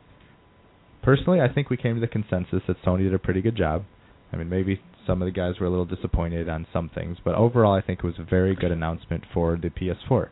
[1.02, 3.84] Personally, I think we came to the consensus that Sony did a pretty good job.
[4.32, 7.36] I mean, maybe some of the guys were a little disappointed on some things, but
[7.36, 10.30] overall, I think it was a very good announcement for the PS4.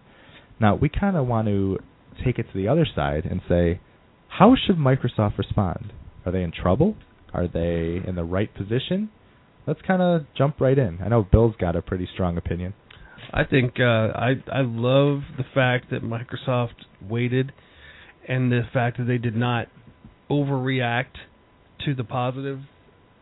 [0.59, 1.79] Now, we kind of want to
[2.23, 3.79] take it to the other side and say,
[4.27, 5.93] how should Microsoft respond?
[6.25, 6.95] Are they in trouble?
[7.33, 9.09] Are they in the right position?
[9.65, 10.99] Let's kind of jump right in.
[11.03, 12.73] I know Bill's got a pretty strong opinion.
[13.31, 17.53] I think uh, I I love the fact that Microsoft waited,
[18.27, 19.67] and the fact that they did not
[20.29, 21.15] overreact
[21.85, 22.59] to the positive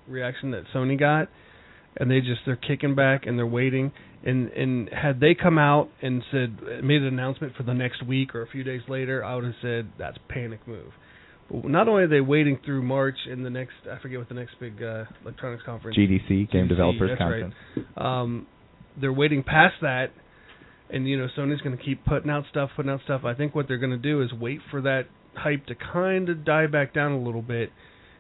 [0.08, 1.30] reaction that Sony got,
[1.98, 3.92] and they just they're kicking back and they're waiting.
[4.24, 8.36] And and had they come out and said made an announcement for the next week
[8.36, 10.92] or a few days later, I would have said that's a panic move.
[11.50, 14.36] But not only are they waiting through March and the next I forget what the
[14.36, 17.42] next big uh, electronics conference GDC, Game GDC, Developers that's right.
[17.42, 17.90] Conference.
[17.98, 18.48] um,
[19.00, 20.08] they're waiting past that,
[20.90, 23.22] and you know Sony's going to keep putting out stuff, putting out stuff.
[23.26, 25.04] I think what they're going to do is wait for that
[25.36, 27.72] hype to kind of die back down a little bit,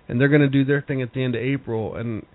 [0.08, 1.96] and they're going to do their thing at the end of April.
[1.96, 2.26] And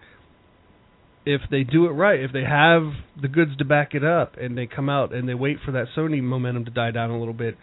[1.27, 4.57] if they do it right, if they have the goods to back it up, and
[4.57, 7.35] they come out and they wait for that Sony momentum to die down a little
[7.35, 7.59] bit,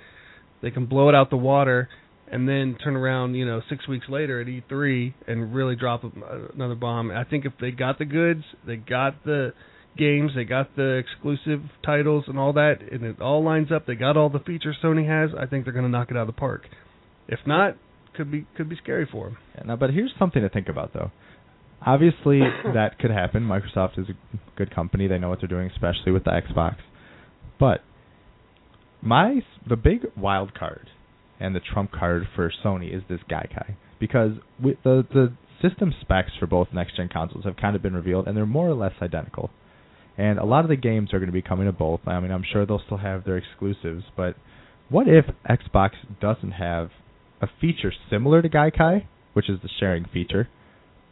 [0.61, 1.89] they can blow it out the water.
[2.31, 6.03] And then turn around, you know, six weeks later at E3 and really drop
[6.55, 7.11] another bomb.
[7.11, 9.53] I think if they got the goods, they got the
[9.95, 13.85] games, they got the exclusive titles and all that, and it all lines up.
[13.85, 15.29] They got all the features Sony has.
[15.37, 16.63] I think they're going to knock it out of the park.
[17.27, 17.77] If not,
[18.15, 19.37] could be could be scary for them.
[19.55, 21.11] Yeah, now, but here's something to think about, though.
[21.85, 22.39] Obviously,
[22.73, 23.43] that could happen.
[23.43, 26.77] Microsoft is a good company; they know what they're doing, especially with the Xbox.
[27.59, 27.81] But
[29.01, 30.89] my the big wild card
[31.39, 34.31] and the trump card for Sony is this Gaikai because
[34.61, 38.27] with the the system specs for both next gen consoles have kind of been revealed,
[38.27, 39.49] and they're more or less identical.
[40.17, 42.01] And a lot of the games are going to be coming to both.
[42.05, 44.35] I mean, I'm sure they'll still have their exclusives, but
[44.89, 46.91] what if Xbox doesn't have
[47.41, 50.49] a feature similar to Gaikai, which is the sharing feature,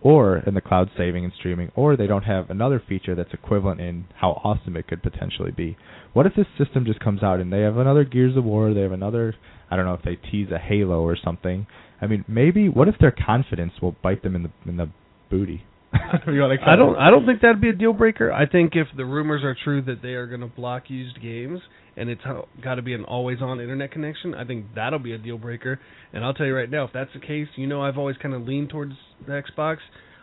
[0.02, 3.80] or in the cloud saving and streaming, or they don't have another feature that's equivalent
[3.80, 5.78] in how awesome it could potentially be?
[6.14, 8.82] What if this system just comes out and they have another Gears of War, they
[8.82, 9.36] have another,
[9.70, 11.68] I don't know if they tease a Halo or something.
[12.02, 14.90] I mean, maybe what if their confidence will bite them in the in the
[15.30, 15.64] booty?
[16.28, 16.96] You wanna I don't.
[16.96, 18.32] I don't think that'd be a deal breaker.
[18.32, 21.60] I think if the rumors are true that they are going to block used games
[21.98, 22.22] and it's
[22.64, 25.80] got to be an always-on internet connection, I think that'll be a deal breaker.
[26.14, 28.34] And I'll tell you right now, if that's the case, you know I've always kind
[28.34, 28.94] of leaned towards
[29.26, 29.78] the Xbox.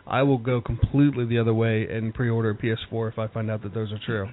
[0.07, 3.61] I will go completely the other way and pre-order a PS4 if I find out
[3.63, 4.29] that those are true.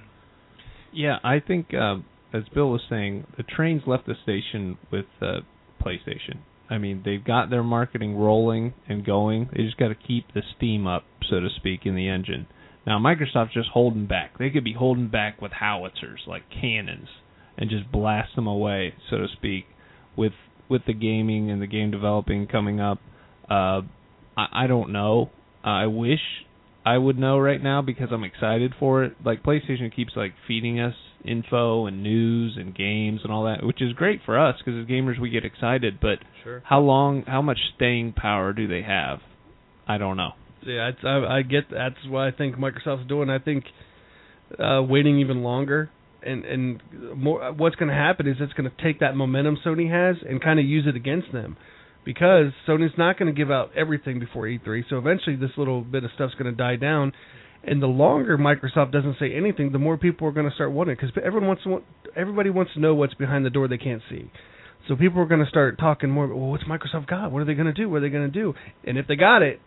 [0.91, 5.41] Yeah, I think um, as Bill was saying, the train's left the station with uh,
[5.81, 6.39] PlayStation.
[6.69, 9.49] I mean, they've got their marketing rolling and going.
[9.55, 12.47] They just got to keep the steam up, so to speak, in the engine.
[12.85, 14.37] Now, Microsoft's just holding back.
[14.37, 17.07] They could be holding back with howitzers, like cannons,
[17.57, 19.65] and just blast them away, so to speak,
[20.15, 20.33] with
[20.69, 22.99] with the gaming and the game developing coming up.
[23.49, 23.81] Uh,
[24.35, 25.29] I, I don't know.
[25.63, 26.19] I wish
[26.85, 29.13] I would know right now because I'm excited for it.
[29.25, 30.93] Like PlayStation keeps like feeding us
[31.25, 34.87] info and news and games and all that, which is great for us because as
[34.87, 35.99] gamers we get excited.
[36.01, 36.61] But Sure.
[36.65, 39.19] how long, how much staying power do they have?
[39.87, 40.31] I don't know.
[40.65, 43.29] Yeah, I, I get that's what I think Microsoft's doing.
[43.29, 43.65] I think
[44.59, 45.89] uh, waiting even longer
[46.27, 46.81] and and
[47.15, 47.53] more.
[47.53, 50.59] What's going to happen is it's going to take that momentum Sony has and kind
[50.59, 51.57] of use it against them,
[52.05, 54.83] because Sony's not going to give out everything before E3.
[54.89, 57.13] So eventually, this little bit of stuff's going to die down.
[57.63, 60.97] And the longer Microsoft doesn't say anything, the more people are going to start wondering
[61.01, 61.81] because everyone wants to,
[62.15, 64.31] everybody wants to know what's behind the door they can't see.
[64.87, 66.27] So people are going to start talking more.
[66.27, 67.31] Well, what's Microsoft got?
[67.31, 67.89] What are they going to do?
[67.89, 68.53] What are they going to do?
[68.85, 69.59] And if they got it,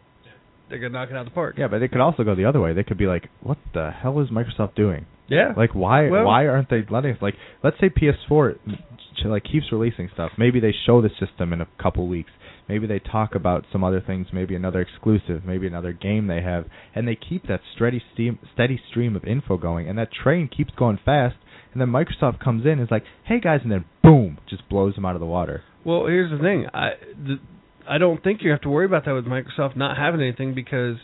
[0.70, 1.56] they're going to knock it out of the park.
[1.58, 2.72] Yeah, but they could also go the other way.
[2.72, 5.04] They could be like, "What the hell is Microsoft doing?
[5.30, 5.54] Yeah.
[5.56, 7.22] Like, why Well- why aren't they letting us?
[7.22, 8.56] Like, let's say PS4
[9.24, 10.32] like keeps releasing stuff.
[10.38, 12.30] Maybe they show the system in a couple weeks.
[12.68, 14.28] Maybe they talk about some other things.
[14.32, 15.44] Maybe another exclusive.
[15.44, 19.56] Maybe another game they have, and they keep that steady steam steady stream of info
[19.56, 21.36] going, and that train keeps going fast.
[21.72, 24.94] And then Microsoft comes in and is like, "Hey guys," and then boom, just blows
[24.94, 25.62] them out of the water.
[25.84, 26.66] Well, here's the thing.
[26.72, 27.38] I the,
[27.88, 30.96] I don't think you have to worry about that with Microsoft not having anything because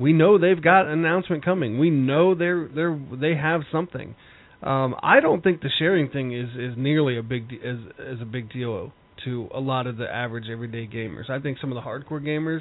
[0.00, 1.78] we know they've got an announcement coming.
[1.78, 4.14] We know they're they're they have something.
[4.62, 8.24] Um, I don't think the sharing thing is is nearly a big as is a
[8.26, 8.92] big deal
[9.24, 11.28] to a lot of the average everyday gamers.
[11.28, 12.60] I think some of the hardcore gamers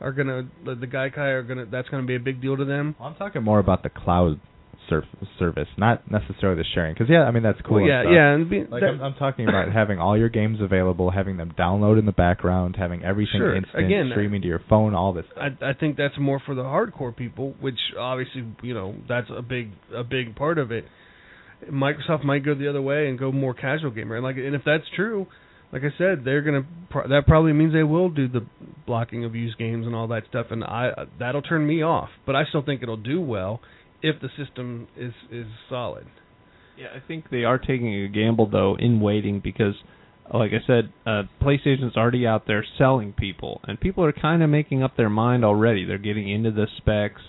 [0.00, 2.94] are gonna the, the Gaikai are gonna that's gonna be a big deal to them.
[3.00, 4.40] I'm talking more about the cloud
[4.88, 5.04] surf-
[5.38, 6.94] service, not necessarily the sharing.
[6.94, 7.76] Because yeah, I mean that's cool.
[7.76, 8.12] Well, yeah, stuff.
[8.14, 11.36] yeah, and be, Like that- I'm, I'm talking about having all your games available, having
[11.36, 13.54] them download in the background, having everything Sure.
[13.56, 15.24] instant, Again, streaming to your phone, all this.
[15.32, 15.52] Stuff.
[15.62, 19.42] I I think that's more for the hardcore people, which obviously you know that's a
[19.42, 20.84] big a big part of it.
[21.70, 24.62] Microsoft might go the other way and go more casual gamer, and like and if
[24.64, 25.26] that's true,
[25.72, 28.46] like I said, they're gonna pro- that probably means they will do the
[28.86, 32.10] blocking of used games and all that stuff, and I that'll turn me off.
[32.26, 33.60] But I still think it'll do well
[34.02, 36.06] if the system is is solid.
[36.76, 39.74] Yeah, I think they are taking a gamble though in waiting because,
[40.32, 44.50] like I said, uh, PlayStation's already out there selling people, and people are kind of
[44.50, 45.84] making up their mind already.
[45.84, 47.22] They're getting into the specs,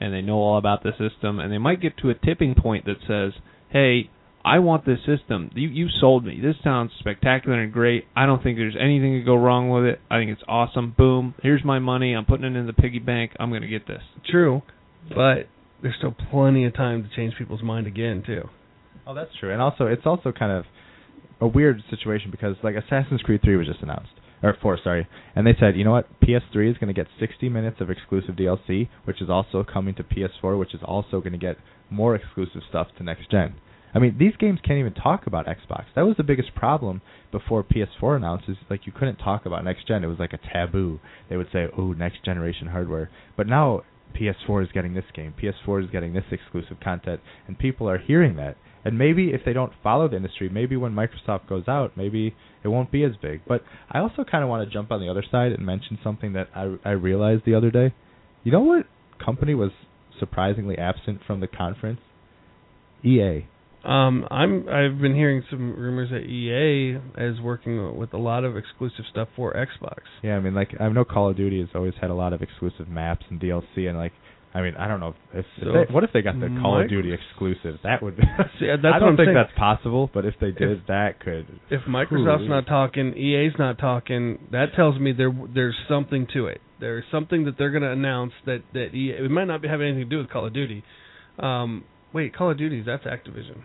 [0.00, 2.84] and they know all about the system, and they might get to a tipping point
[2.86, 4.10] that says, "Hey,
[4.44, 5.50] I want this system.
[5.54, 6.40] You you sold me.
[6.40, 8.06] This sounds spectacular and great.
[8.16, 10.00] I don't think there's anything to go wrong with it.
[10.10, 10.94] I think it's awesome.
[10.96, 12.12] Boom, here's my money.
[12.12, 13.32] I'm putting it in the piggy bank.
[13.38, 14.62] I'm gonna get this." True,
[15.08, 15.46] but
[15.82, 18.48] there's still plenty of time to change people's mind again too.
[19.06, 19.52] Oh, that's true.
[19.52, 20.64] And also, it's also kind of
[21.40, 24.12] a weird situation because like Assassin's Creed 3 was just announced,
[24.42, 27.48] or 4, sorry, and they said, you know what, PS3 is going to get 60
[27.48, 31.38] minutes of exclusive DLC, which is also coming to PS4, which is also going to
[31.38, 31.56] get
[31.90, 33.54] more exclusive stuff to next gen.
[33.94, 35.84] I mean, these games can't even talk about Xbox.
[35.94, 37.00] That was the biggest problem
[37.32, 38.44] before PS4 announced.
[38.46, 40.04] Is like you couldn't talk about next gen.
[40.04, 41.00] It was like a taboo.
[41.30, 43.08] They would say, "Oh, next generation hardware,"
[43.38, 45.34] but now PS4 is getting this game.
[45.40, 48.56] PS4 is getting this exclusive content, and people are hearing that.
[48.84, 52.68] And maybe if they don't follow the industry, maybe when Microsoft goes out, maybe it
[52.68, 53.40] won't be as big.
[53.46, 56.34] But I also kind of want to jump on the other side and mention something
[56.34, 57.92] that I I realized the other day.
[58.44, 58.86] You know what
[59.22, 59.72] company was
[60.20, 62.00] surprisingly absent from the conference?
[63.04, 63.46] EA.
[63.86, 68.56] Um, I'm I've been hearing some rumors that EA is working with a lot of
[68.56, 69.98] exclusive stuff for Xbox.
[70.24, 72.42] Yeah, I mean, like I know Call of Duty has always had a lot of
[72.42, 74.12] exclusive maps and DLC, and like,
[74.52, 76.88] I mean, I don't know if, if they, what if they got the Call of
[76.88, 77.78] Duty exclusive?
[77.84, 78.16] That would.
[78.58, 79.34] See, that's I don't think saying.
[79.36, 81.46] that's possible, but if they did, that could.
[81.70, 82.48] If Microsoft's Ooh.
[82.48, 86.60] not talking, EA's not talking, that tells me there there's something to it.
[86.80, 89.80] There's something that they're going to announce that that EA it might not be have
[89.80, 90.82] anything to do with Call of Duty.
[91.38, 93.62] Um, wait, Call of Duty that's Activision.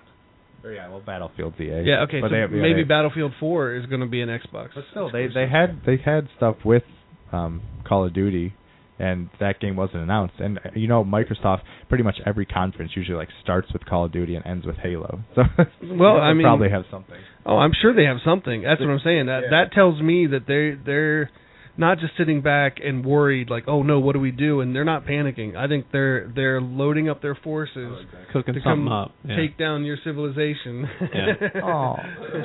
[0.64, 1.82] Yeah, well, Battlefield's EA.
[1.86, 4.70] Yeah, okay, but so have- yeah, maybe Battlefield 4 is going to be an Xbox.
[4.76, 5.34] But still, they exclusive.
[5.34, 6.84] they had they had stuff with
[7.32, 8.54] um, Call of Duty,
[9.00, 10.36] and that game wasn't announced.
[10.40, 14.12] And uh, you know, Microsoft pretty much every conference usually like starts with Call of
[14.12, 15.22] Duty and ends with Halo.
[15.36, 15.44] So
[15.82, 17.18] Well, they I mean- probably have something.
[17.46, 18.62] Oh, I'm sure they have something.
[18.62, 19.26] That's what I'm saying.
[19.26, 19.50] That Yeah.
[19.66, 21.32] that tells me that they they're
[21.78, 24.84] not just sitting back and worried like, "Oh no, what do we do?" and they're
[24.86, 25.56] not panicking.
[25.56, 29.12] I think they're they're loading up their forces Cooking to something come up.
[29.28, 29.36] Yeah.
[29.36, 30.88] take down your civilization.
[31.14, 31.62] Yeah.
[31.64, 31.96] Aw.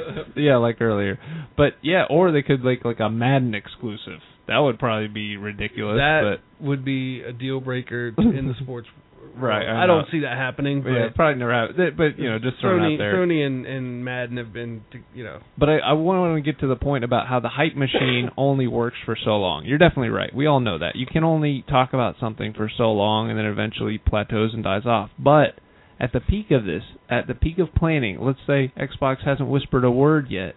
[0.07, 0.23] Oh.
[0.37, 1.19] yeah, like earlier.
[1.57, 4.21] But yeah, or they could like like a Madden exclusive.
[4.49, 5.97] That would probably be ridiculous.
[5.99, 8.89] that would be a deal breaker in the sports.
[9.37, 10.09] Right, I I, don't know.
[10.11, 10.83] see that happening.
[10.83, 13.15] but yeah, probably never that- But you know, just throwing Sony, out there.
[13.15, 16.61] Sony and, and Madden have been, to, you know, But I, I want to get
[16.61, 19.65] to the point about how the hype machine only works for so long.
[19.67, 20.35] You're definitely right.
[20.35, 20.97] We all know that.
[20.97, 24.87] You can only talk about something for so long and then eventually plateaus and dies
[24.87, 25.11] off.
[25.19, 25.59] But
[26.01, 29.85] at the peak of this, at the peak of planning, let's say Xbox hasn't whispered
[29.85, 30.55] a word yet,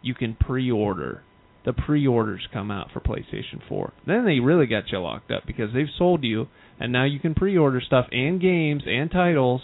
[0.00, 1.22] you can pre-order.
[1.64, 3.92] The pre-orders come out for PlayStation 4.
[4.06, 6.48] Then they really got you locked up because they've sold you
[6.82, 9.60] and now you can pre-order stuff and games and titles.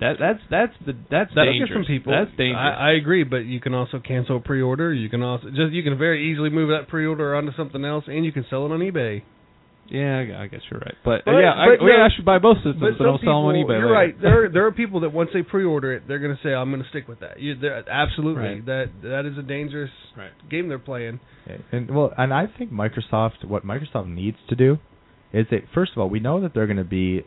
[0.00, 1.70] That that's that's the that's that'll dangerous.
[1.70, 2.12] get some people.
[2.12, 2.76] That's dangerous.
[2.78, 4.92] I, I agree, but you can also cancel a pre-order.
[4.92, 8.24] You can also just you can very easily move that pre-order onto something else, and
[8.24, 9.22] you can sell it on eBay.
[9.88, 10.94] Yeah, I guess you're right.
[11.04, 13.54] But, But- yeah, I, but yeah, I should buy both systems, but, sell them on
[13.54, 13.68] eBay.
[13.68, 13.92] You're later.
[13.92, 14.20] right.
[14.20, 16.82] There there are people that once they pre-order it, they're going to say, "I'm going
[16.82, 17.54] to stick with that." You,
[17.90, 18.66] absolutely, Right.
[18.66, 20.30] that that is a dangerous Right.
[20.50, 21.20] game they're playing.
[21.72, 24.78] And well, and I think Microsoft, what Microsoft needs to do,
[25.32, 27.24] is that first of all, we know that they're going to be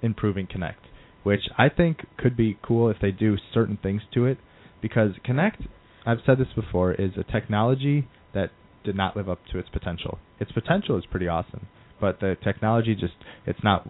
[0.00, 0.86] improving Kinect,
[1.22, 4.38] which I think could be cool if they do certain things to it,
[4.80, 5.66] because Kinect,
[6.06, 8.50] I've said this before, is a technology that
[8.84, 10.18] did not live up to its potential.
[10.38, 11.66] Its potential is pretty awesome,
[12.00, 13.14] but the technology just
[13.46, 13.88] it's not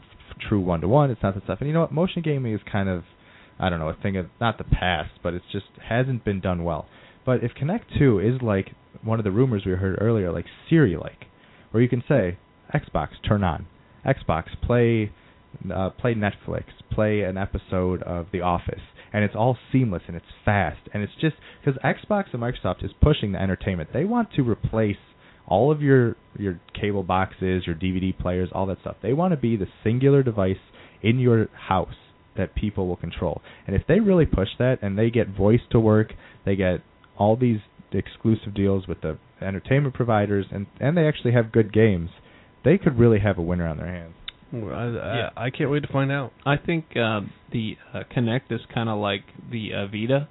[0.49, 1.11] true one to one.
[1.11, 1.59] It's not the stuff.
[1.61, 1.93] And you know what?
[1.93, 3.05] Motion gaming is kind of
[3.59, 6.65] I don't know a thing of not the past, but it's just hasn't been done
[6.65, 6.87] well.
[7.25, 10.97] But if Kinect 2 is like one of the rumors we heard earlier, like Siri
[10.97, 11.27] like,
[11.71, 12.39] where you can say,
[12.73, 13.67] Xbox, turn on.
[14.07, 15.13] Xbox, play
[15.75, 18.81] uh, play Netflix, play an episode of The Office,
[19.13, 22.91] and it's all seamless and it's fast and it's just because Xbox and Microsoft is
[23.01, 23.91] pushing the entertainment.
[23.93, 24.97] They want to replace
[25.47, 28.97] all of your your cable boxes, your DVD players, all that stuff.
[29.03, 30.57] They want to be the singular device
[31.03, 31.95] in your house
[32.37, 33.41] that people will control.
[33.67, 36.13] And if they really push that and they get voice to work,
[36.45, 36.81] they get
[37.17, 37.61] all these
[37.93, 42.11] exclusive deals with the entertainment providers and and they actually have good games,
[42.65, 44.15] they could really have a winner on their hands.
[44.53, 45.31] Well, I, Yeah.
[45.37, 46.33] I, I can't wait to find out.
[46.45, 50.29] I think um, the uh, Kinect is kind of like the uh, Vita.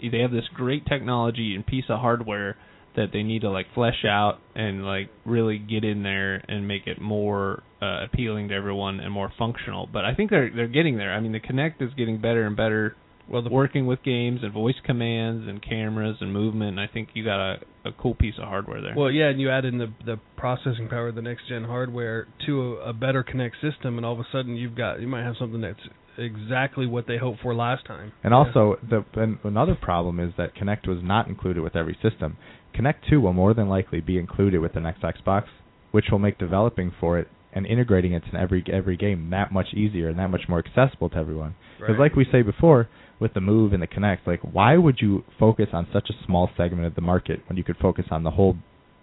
[0.00, 2.56] They have this great technology and piece of hardware
[2.96, 6.86] that they need to like flesh out and like really get in there and make
[6.86, 9.88] it more uh, appealing to everyone and more functional.
[9.90, 11.12] But I think they're they're getting there.
[11.12, 12.96] I mean, the Kinect is getting better and better.
[13.28, 16.70] Well, the working with games and voice commands and cameras and movement.
[16.70, 18.94] And I think you got a, a cool piece of hardware there.
[18.96, 22.26] Well, yeah, and you add in the the processing power of the next gen hardware
[22.46, 25.22] to a, a better Kinect system, and all of a sudden you've got you might
[25.22, 25.80] have something that's
[26.18, 28.12] exactly what they hoped for last time.
[28.22, 32.36] And also, the and another problem is that Kinect was not included with every system.
[32.74, 35.44] Kinect 2 will more than likely be included with the next Xbox,
[35.90, 39.74] which will make developing for it and integrating it in every every game that much
[39.74, 41.54] easier and that much more accessible to everyone.
[41.78, 42.88] Because, like we say before,
[43.20, 46.50] with the Move and the Kinect, like why would you focus on such a small
[46.56, 48.56] segment of the market when you could focus on the whole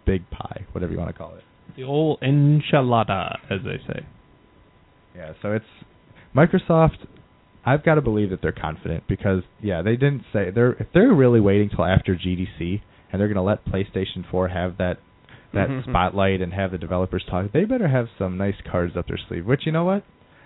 [0.05, 1.43] big pie, whatever you want to call it?
[1.75, 4.05] the whole enchilada, as they say.
[5.15, 5.65] Yeah, so it's
[6.35, 6.97] Microsoft.
[7.65, 11.13] I've got to believe that they're confident because yeah, they didn't say they're if they're
[11.13, 14.97] really waiting till after GDC and they're going to let PlayStation 4 have that
[15.53, 15.83] that Mhm.
[15.89, 17.51] spotlight and have the developers talk.
[17.51, 19.45] They better have some nice cards up their sleeve.
[19.45, 20.03] Which you know what?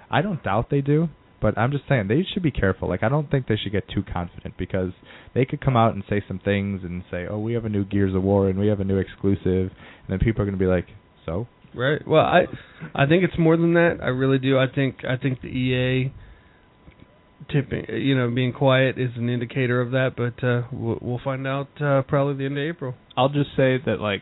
[0.09, 1.09] I don't doubt they do,
[1.41, 2.87] but I'm just saying they should be careful.
[2.87, 4.93] Like I don't think they should get too confident because
[5.33, 7.83] they could come out and say some things and say, "Oh, we have a new
[7.83, 10.63] Gears of War and we have a new exclusive," and then people are going to
[10.65, 10.87] be like,
[11.25, 12.05] "So." Right.
[12.07, 12.45] Well, I
[12.93, 13.97] I think it's more than that.
[14.01, 14.57] I really do.
[14.57, 16.13] I think I think the EA
[17.51, 20.11] tipping, you know, being quiet is an indicator of that.
[20.15, 22.95] But uh, we'll, we'll find out uh, probably the end of April.
[23.17, 24.21] I'll just say that like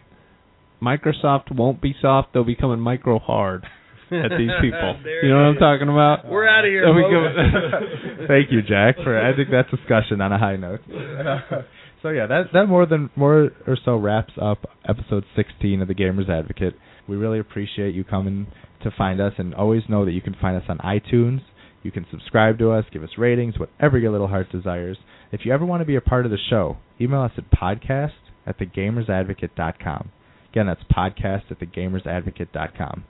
[0.82, 3.66] Microsoft won't be soft; they'll be coming micro hard.
[4.12, 5.00] at these people.
[5.24, 6.28] You know what I'm talking about?
[6.28, 6.84] We're out of here.
[6.84, 10.82] There we Thank you, Jack, for ending that discussion on a high note.
[12.02, 15.96] so yeah, that that more than more or so wraps up episode 16 of the
[15.96, 16.76] Gamers Advocate.
[17.08, 18.48] We really appreciate you coming
[18.84, 21.42] to find us, and always know that you can find us on iTunes.
[21.84, 24.98] You can subscribe to us, give us ratings, whatever your little heart desires.
[25.32, 28.12] If you ever want to be a part of the show, email us at podcast
[28.46, 30.12] at thegamersadvocate.com.
[30.52, 33.06] Again, that's podcast at thegamersadvocate.com.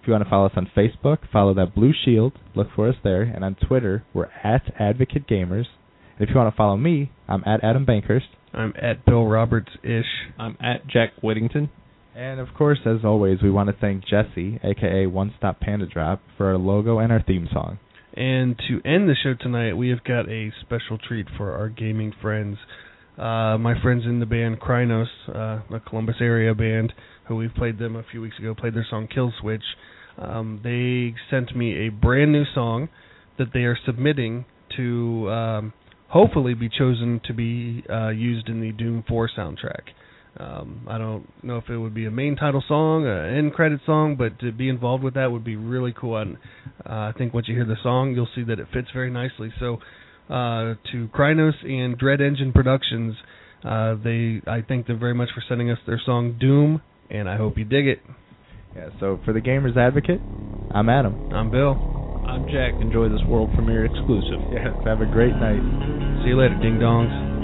[0.00, 2.32] If you want to follow us on Facebook, follow that blue shield.
[2.54, 3.22] Look for us there.
[3.22, 5.66] And on Twitter, we're at Advocate Gamers.
[6.18, 8.26] And if you want to follow me, I'm at Adam Bankhurst.
[8.52, 10.06] I'm at Bill Roberts ish.
[10.38, 11.70] I'm at Jack Whittington.
[12.16, 16.20] And of course, as always, we want to thank Jesse, aka One Stop Panda Drop,
[16.36, 17.78] for our logo and our theme song.
[18.14, 22.12] And to end the show tonight, we have got a special treat for our gaming
[22.20, 22.56] friends.
[23.16, 26.92] Uh, my friends in the band Krynos, uh, a Columbus area band,
[27.28, 29.62] who we've played them a few weeks ago, played their song Kill Switch.
[30.18, 32.88] Um, they sent me a brand new song
[33.38, 34.46] that they are submitting
[34.76, 35.72] to um,
[36.08, 39.82] hopefully be chosen to be uh, used in the Doom 4 soundtrack.
[40.38, 43.80] Um, I don't know if it would be a main title song, an end credit
[43.84, 46.16] song, but to be involved with that would be really cool.
[46.16, 46.36] And
[46.86, 49.52] uh, I think once you hear the song, you'll see that it fits very nicely.
[49.58, 49.78] So,
[50.28, 53.16] uh, to Krynos and Dread Engine Productions,
[53.64, 57.36] uh, they I thank them very much for sending us their song Doom, and I
[57.36, 58.00] hope you dig it.
[58.76, 60.20] Yeah, so for the Gamers Advocate,
[60.70, 61.32] I'm Adam.
[61.32, 62.07] I'm Bill.
[62.28, 62.74] I'm Jack.
[62.82, 64.52] Enjoy this world premiere exclusive.
[64.52, 65.64] Yes, have a great night.
[66.20, 67.37] See you later, ding dongs.